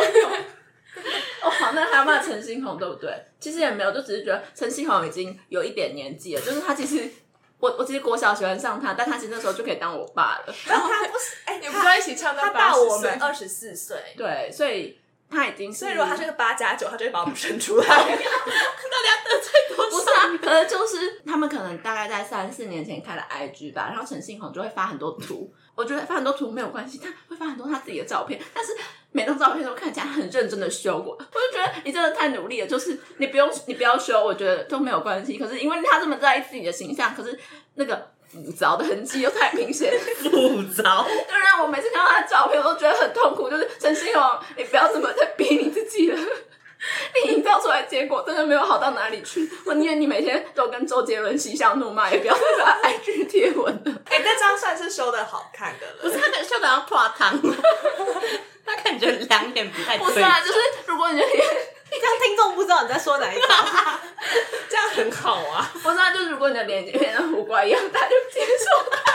[1.42, 3.12] 哦，好，那还要骂陈星红对不对？
[3.40, 7.10] 其实也没有，就只是觉得陈星红已经有一点年纪了，就是他其实，
[7.58, 10.54] 我我其实国小喜欢上他，但他其实那时候就可以当我爸了。
[10.66, 17.86] 然后他不是，哎、欸，你们不要一起唱到他大我们二十四岁，对，所以他已经是，所以如果他是个八加九，他就会把我们生出来。
[17.88, 19.90] 到底要得罪多少？
[19.90, 25.52] 不是啊，可能就是他们可能大概在三四年前开了 IG 吧，然后陈星红就会发很多图。
[25.74, 28.72] 我觉得发很多图没有关系，他会发很多他自己的照片，但是
[29.12, 31.14] 每张照片都看起来很认真的修过。
[31.14, 35.36] 我就觉得你真的太努力了，就是你不用你不要修，我觉得都没有关系。
[35.36, 37.38] 可是因为他这么在意自己的形象，可是
[37.74, 40.30] 那个浮躁的痕迹又太明显， 浮
[40.72, 43.50] 躁就让我每次看到他的照片，我都觉得很痛苦。
[43.50, 46.18] 就是陈星红，你不要这么再逼你自己了。
[47.24, 49.50] 你营造出来的结果真的没有好到哪里去。
[49.64, 53.92] 我宁愿你每天都跟周杰伦嬉笑怒骂，也不要 再发 IG 贴文了。
[54.10, 55.94] 哎、欸，那张算是修的好看的了。
[56.02, 57.40] 不是他可能修的要脱汤，
[58.66, 60.06] 他感觉两眼不太对。
[60.06, 61.38] 不是啊，就是如果你的脸，
[61.90, 63.66] 这样听众不知道你在说哪一张，
[64.68, 65.70] 这样很好啊。
[65.82, 69.13] 不是啊，就是如果你的脸就变成胡瓜一样，他就接受他。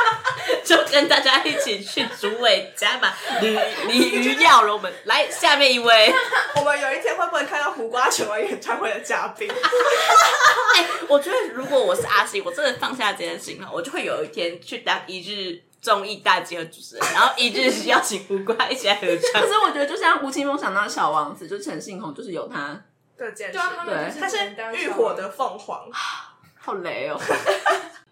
[0.65, 4.91] 就跟大家一起去竹尾家把鲤鲤鱼跃龙门。
[5.05, 6.13] 来，下面一位，
[6.57, 9.49] 我们有一天会不会看到胡瓜成为演唱会的嘉宾？
[10.75, 19.41] 哎、欸，我觉得如果我是阿信，我真的放下这件事情了，我就会有一天去当一日综艺大集合主持人，然后一日邀请胡瓜一起来合唱。
[19.41, 22.79] 可是我觉得，就像吴青峰想当小王子，就陈信宏就是有他
[23.17, 25.89] 的坚持，对，他，对他是浴火的凤凰，
[26.59, 27.19] 好雷哦。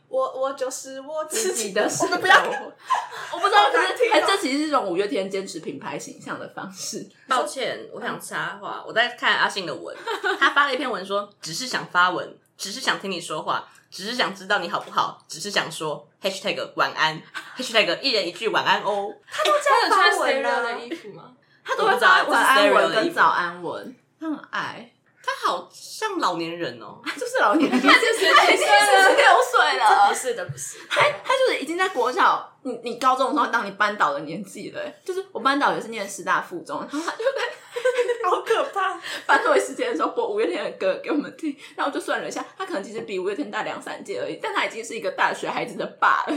[0.09, 7.07] 我我就是我自己的，我们不要， 我不知道，可是还这其实是一种五月天坚持品牌形象的方式。
[7.27, 9.95] 抱歉，我想插话，我在看阿信的文，
[10.39, 17.21] 他发了一篇文说，只是想发文，只是想听你说话，只是想知道你好不好，只是想说 #hashtag 晚安
[17.57, 19.13] #hashtag 一人一句晚安哦。
[19.29, 21.33] 他都这样发文了了的衣服吗？
[21.65, 24.91] 他都会发晚安文跟早安文，他很爱。
[25.27, 30.07] 他好像老年人哦，他就是老年人， 他就是已经四十六岁了。
[30.07, 34.81] 不是的，不是，他他就是已经在国小，你你高中的时候当你班导的年纪了。
[35.03, 38.97] 就是我班导也是念师大附中，然后他就在好可怕。
[39.27, 46.27] 班会时间的时候播五月天的歌给我们听，然后我就算了一下，他可能其实比五月天大两三届而已，但他已经是一个大学孩子的爸了。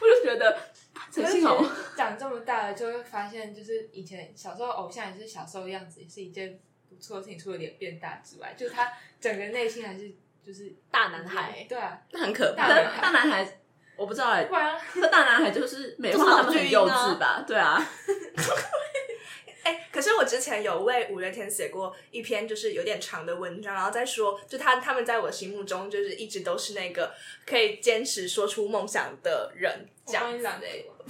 [0.00, 0.58] 我就觉得
[1.12, 1.64] 陈信宏
[1.96, 6.58] 长这么大了，就会发现，就是以前小时候偶像也是小时候的样子，也是一件。
[7.00, 10.12] 除了挺出了脸变大之外，就是他整个内心还是
[10.44, 12.68] 就是大男孩，对啊，那很可怕。
[12.68, 13.58] 大大男孩，
[13.96, 17.44] 我不知道哎、欸，那大男孩就是美化他们很幼稚吧？
[17.46, 17.84] 对啊。
[19.64, 27.12] 哎、欸，可是我之前有为五月天写过一篇就是有点长的文章，然后再说，就他他们在我心目中就是一直都是那个
[27.44, 29.88] 可以坚持说出梦想的人。
[30.06, 30.46] 这样子，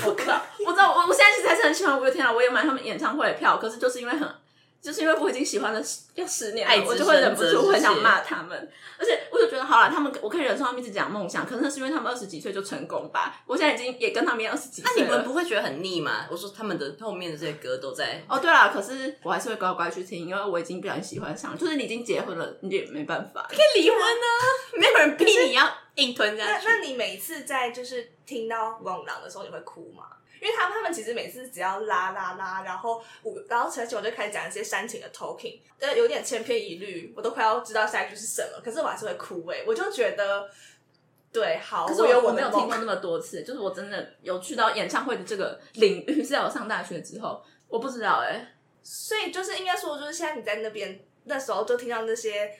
[0.06, 4.26] 我不知道，我知道，我我现在其实还是很喜欢五月天啊，我也买他们演唱会的票，可是就是因为很。
[4.86, 5.82] 就是因为我已经喜欢了
[6.14, 8.56] 要十年了，我就会忍不住很想骂他们，
[8.96, 16.28] 而且我就觉得好了，他们我可以忍受他们一直讲梦想，可能那是因为他们二十几岁就成功吧，我现在已经也跟他们二十几岁，那、啊、你们不会觉得很腻吗？
[16.30, 24.44] 我说他们的后面的这些歌都在哦，对了，可是我还是会乖乖去听，因为我已经比较喜欢上，就是你已经结婚了，你也没办法，可以离婚呢、啊，
[24.78, 26.64] 没有人逼你要硬吞下去。
[26.64, 30.04] 那那你每次在就是听到《旺郎》的时候，你会哭吗？
[30.46, 40.48] 因为他们他们其实每次只要拉拉拉，然后我然后陈星我就开始讲一些煽情的 talking，但，有点千篇一律，我都快要知道下一句是什么，可是我还是会哭诶，我就觉得
[41.32, 52.56] 对，好，可是我，我，有我，我没有听过那么多次，就是我真的有去到演唱会的这个领域，是在我上大学之后，我不知道欸，所以就是应该说，就是现在你在那边那时候就听到那些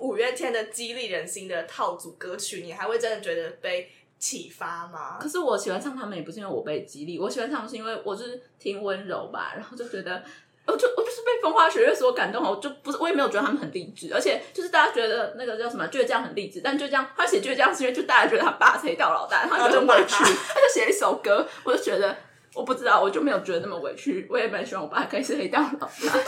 [0.00, 5.18] 五月天的激励人心的套组歌曲，你还会真的觉得被启发吗？
[5.20, 10.22] 可是我喜欢唱他们也不是因为我被激励，我喜欢唱他们是因为我就是听温柔吧，然后就觉得，
[10.66, 22.16] 我就我就是被风花雪月所感动，我就不是我也没有觉得他们很励志，而且就是大家觉得那个叫什么倔强很励志，但倔强他写倔强是因为就大家觉得他爸是黑道老大，然后就很委屈，他就写了一首歌，我就觉得
[22.54, 24.26] 我不知道，我就没有觉得那么委屈。
[24.28, 26.18] 我也蛮希望我爸可以是黑道老大。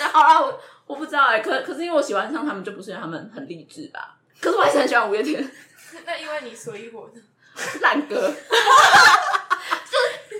[0.00, 4.18] 那 好了，我我不知道哎、欸，可可是因为我喜欢上他们，就不是因为他们很励志吧？
[4.40, 5.48] 可是我还是很喜欢五月天。
[6.04, 7.22] 那因为你所以我呢？
[7.80, 8.34] 烂歌。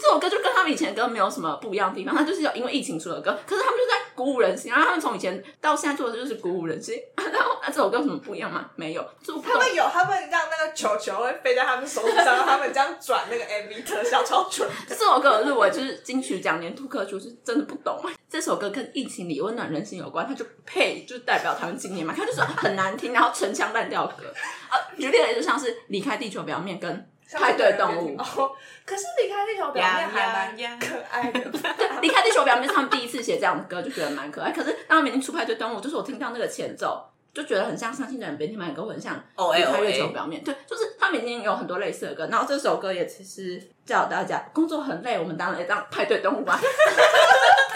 [0.07, 8.71] 这首歌就跟他们以前的歌没有什么不一样的地方，他就是有因为疫情出的歌，可是他们就在鼓舞人心，然后他们从以前到现在做的就是鼓舞人心，然后那这首歌有什么不一样吗？
[8.77, 14.71] 没有，他们有，他们让那个球球会飞在他们手上，让他们这样转那个 MV 特效超准。
[14.89, 18.01] 这首歌入围就是金曲奖年度歌曲，是真的不懂。
[18.31, 24.33] 这首歌跟疫情里温暖人心有关，它就配就代表他们今年嘛，它就是很难听，然后陈腔滥调歌。
[24.71, 27.11] 呃，举例来就像是离开地球表面跟。
[27.33, 28.53] 派对动物哦，
[28.85, 31.41] 可是离开地球表面还蛮可爱的。
[32.01, 34.53] 离开地球表面是他们第一次写这样的歌，就觉得蛮可爱。
[34.53, 37.05] 可是当他们已经出派对动物，就是我听到那个前奏，
[37.35, 39.15] 就觉得很像伤心的人别听慢歌，很像
[39.55, 40.45] 离开月球表面。
[40.45, 42.29] 对，就是他们已经有很多类似的歌。
[42.31, 46.59] 然后这首歌也其实叫大家工作很累，我们当然也当派对动物啊。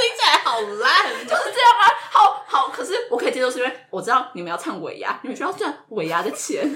[0.00, 1.84] 听起来好烂， 就是这样啊。
[2.10, 6.66] 好好，可是我可以接受，是因为我知道你们要唱尾牙，你们需要赚尾牙的钱。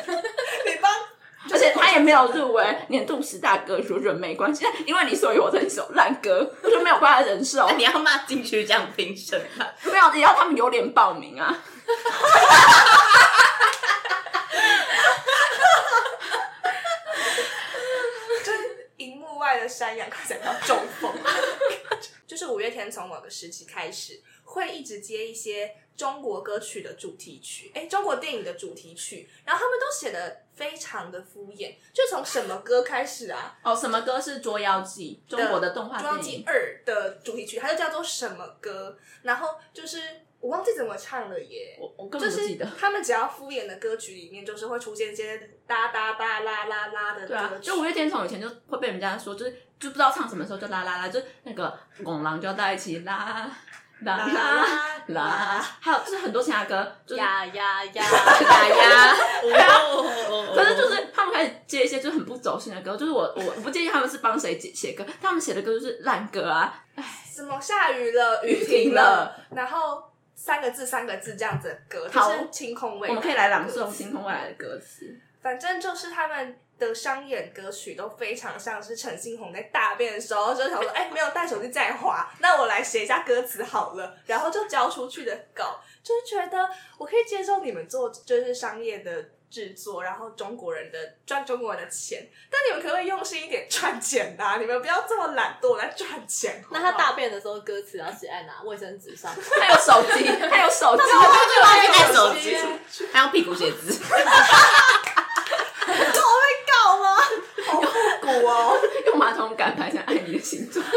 [1.50, 4.64] 而且他也没有入围年度十大歌曲，我觉得没关系。
[4.86, 7.68] 因为你所以我这一首烂歌，我就没有办法忍受。
[7.68, 9.66] 那你要骂金曲奖评审吗？
[9.84, 11.62] 没有，也要他们有脸报名啊。
[18.44, 21.12] 就是荧幕外的山羊快要中风。
[22.26, 31.74] 就是五月天从某个时期开始，会一直接一些中国歌曲的主题曲，哎，中国电影的主题曲，然后他们都写的非常的敷衍。
[31.92, 33.56] 就从什么歌开始啊？
[33.62, 35.22] 哦，什么歌是《捉妖记》？
[35.30, 38.96] 中国的动画《捉妖记二》的主题曲，它就叫做什么歌？
[39.22, 40.00] 然后就是
[40.40, 42.64] 我忘记怎么唱了耶，我我根本不记得。
[42.64, 47.28] 就是他们只要敷衍的歌曲里面，就是会出现一些哒哒哒啦啦啦的歌曲。
[47.28, 53.50] 对啊，就五月天从以前就会被人家说，就是就不知道唱什么时候就啦啦啦，就那个拱狼就要在一起啦。
[54.04, 54.26] 啦啦
[55.08, 59.14] 啦，啦，还有就是很多其他歌，就是呀呀呀呀呀，
[60.54, 70.02] 反正 就是他们开始接一些就是很不走心的歌，就是我我我不介意他们是帮谁写写歌，他们写的歌就是烂歌啊，哎，什么下雨了，雨停了，然后
[70.34, 76.58] 三个字三个字这样子的歌，就是清空未来，我们可以来朗诵清空未来的歌词，反正就是他们。
[76.78, 86.68] 的商演歌曲都非常像是陈星宏在大便的时候，就想说，哎、欸，没有带手机在滑，那我来写一下歌词好了，然后就交出去的稿，就是觉得
[86.98, 94.56] 我可以接受你们做就是商业的制作，然后中国人的赚中国人的钱，但你们可不可以用心一点赚钱呐？
[94.58, 96.80] 你们不要这么懒惰来赚钱好好。
[96.80, 98.60] 那他大便的时候歌词要写在哪？
[98.64, 99.32] 卫生纸上？
[99.60, 101.02] 还有手机，还有手机，
[101.62, 102.56] 还有手机，
[103.12, 104.02] 还用屁股写字。
[107.66, 107.86] 好复
[108.20, 108.80] 古哦！
[109.06, 110.84] 用马桶杆拍成爱你的形状。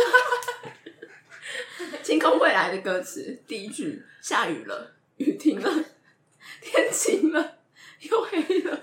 [2.03, 5.71] 清空未来的歌词，第一句：下雨了，雨停了，
[6.61, 7.57] 天晴了，
[8.01, 8.81] 又黑了。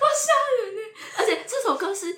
[0.00, 0.80] 我吓人呢！
[1.18, 2.16] 而且这首歌是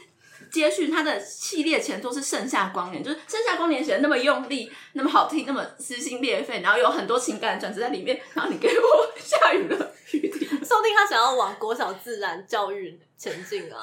[0.51, 8.19] 接续它的系列前作是《盛夏光年》，就是《盛夏光年》写的那么用力，那么好听，那么撕心裂肺，然后有很多情感转折在里面。
[8.33, 13.81] 然后你给我下雨了，雨停了，说不定他想要往国小自然教育前进啊！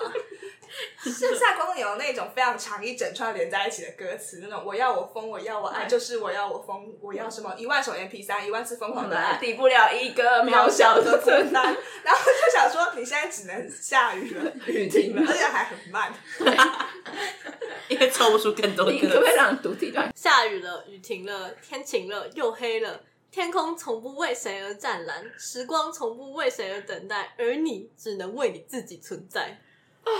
[1.04, 11.60] 盛夏光年有那种非常长一整串连在一起的歌词，那种我要我疯，我要我爱，就是我要我疯，我要什么一万首 MP 三，一万次疯狂的爱，抵不了一个渺小的存在。
[12.06, 16.14] 然后就想说，你现在只能下雨了，雨停了， 而且还很慢，
[17.90, 18.92] 因为抽不出更多歌。
[18.92, 20.14] 你可不可以让读这段？
[20.16, 23.02] 下雨了，雨停了，天晴了，又黑了。
[23.32, 29.58] 天空从不为谁而湛蓝，时光从不为谁而等待，而你只能为你自己存在。
[30.04, 30.12] 啊，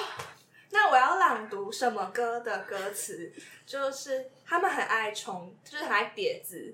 [0.70, 3.30] 那我要朗读什么歌的歌词？
[3.66, 6.74] 就是他们很爱重，就是很爱叠字。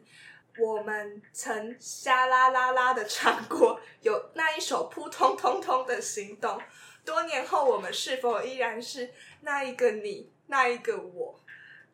[0.59, 6.61] 我们曾沙啦啦啦的唱过，有那一首扑通通通的行动。
[7.03, 9.11] 多年后，我们是否依然是
[9.41, 11.39] 那一个你，那一个我？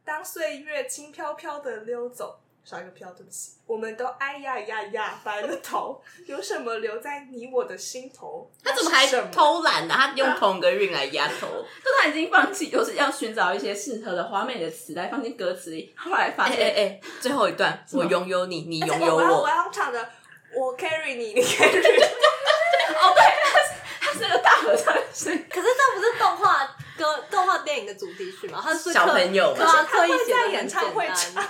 [0.03, 2.41] 当岁月轻飘飘的溜走。
[2.65, 3.51] 少一个票，对不起。
[3.65, 8.49] 我们都哎呀呀呀白了头，有什么留在你我的心头？
[8.63, 9.93] 他怎么还偷懒呢？
[9.97, 11.47] 他用同个韵来压头，
[11.83, 15.93] 就他已经放弃，就是要寻找一些适合的华美的词来放进歌词里。
[15.97, 19.41] 后来发现，哎哎，最后一段，我拥有你，你拥有我。
[19.41, 20.09] 我要唱的，
[20.55, 21.67] 我 carry 你，你 carry。
[22.95, 25.45] 哦，对，他是他是个大合唱声。
[25.49, 26.65] 可是这不是动画
[26.97, 28.61] 歌、动画电影的主题曲吗？
[28.63, 31.43] 他是小朋友，他会在演唱会唱。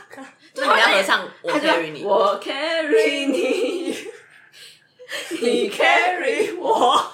[0.53, 3.97] 就你要合唱，我 carry 你，我 carry 你，
[5.41, 7.11] 你 carry 我。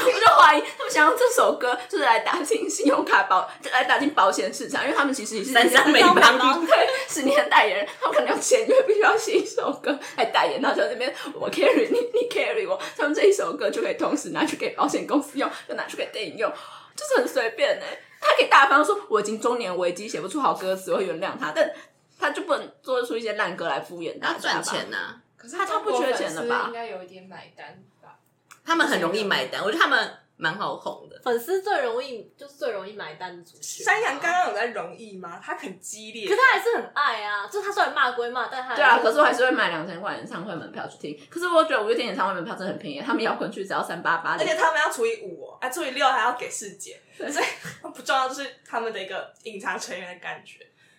[0.00, 16.50] 我就怀疑他们们想用这首歌就是来打进信用卡保， 来打进保险市场，因为他们其实也是三商美邦对十年的代言人，他们可能要签约，必须要写一首歌来代言，然后这边我 carry 你，你 carry 我，他们这一首歌就可以同时拿去给保险公司用，就拿去给电影用，
[16.96, 18.00] 就是很随便哎。
[18.20, 21.70] 他可以大方说我已经中年危机，写不出好歌词，我会原谅他，但
[22.18, 24.40] 他就不能做出一些烂歌来敷衍大家吧？
[24.40, 26.64] 赚钱呐、啊，可是他他不缺钱的吧？
[26.68, 28.18] 应该有一点买单吧？
[28.64, 31.20] 他们很容易买单，我觉得他们蛮好哄的。
[31.24, 33.82] 粉丝最容易就是最容易买单的主角。
[33.82, 35.40] 山羊刚刚有在容易吗？
[35.42, 37.46] 他很激烈，可他还是很爱啊。
[37.46, 41.18] 就他虽然骂归骂，但他对啊，可是我还是会买两千块演唱会门票去听。
[41.30, 47.44] 可是我觉得五月天演唱会门票真的很便宜，他们摇滚区只要三八八，而且他们要除以五哦，哎，除以六还要给四姐，所以
[47.94, 50.58] 不重要，就是他们的一个隐藏成员的感觉。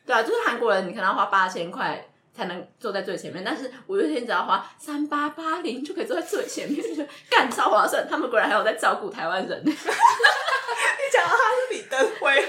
[0.10, 2.03] 对啊，就是韩国人，你可能要花八千块
[2.36, 8.07] 才能坐在最前面，但是五月天只要花三八八零就可以坐在最前面，就干超划算。
[8.10, 9.62] 他们果然还有在照顾台湾人。
[9.64, 9.72] 你
[11.14, 12.43] 讲到他是李登辉，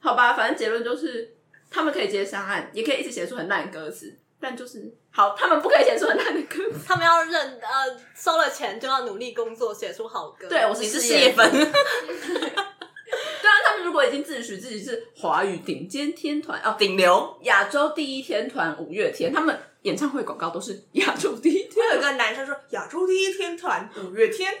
[0.00, 1.34] 好吧，反正结论就是
[1.70, 6.80] 他们可以接上岸，也可以一直写出很烂的歌词，但就是好，他们不可以写出很烂的歌词。
[6.86, 10.46] 他们要认呃收了钱就要努力工作，写出好歌。
[10.50, 11.50] 对，我是事业粉。
[13.42, 21.86] 对啊，他们如果已经自诩自己是华语顶尖天团哦，顶流亚洲第一天团五月天，他们演唱会广告都是亚洲第一天。
[21.92, 24.52] 有一个男生说亚洲第一天团五月天，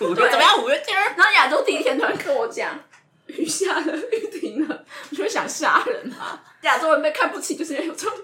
[0.00, 0.62] 五月怎么样？
[0.62, 2.78] 五月天然后亚洲第一天团跟我讲
[3.26, 6.42] 雨下了，雨停了，你就会想杀人啊！
[6.62, 8.18] 亚洲人被看不起，就是因为有这种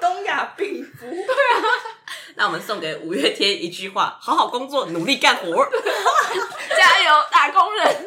[0.00, 1.06] 东亚病夫。
[2.36, 5.46] 那我们送给五月天一句话：好好工作，努力干活，
[6.76, 8.06] 加油，打工人。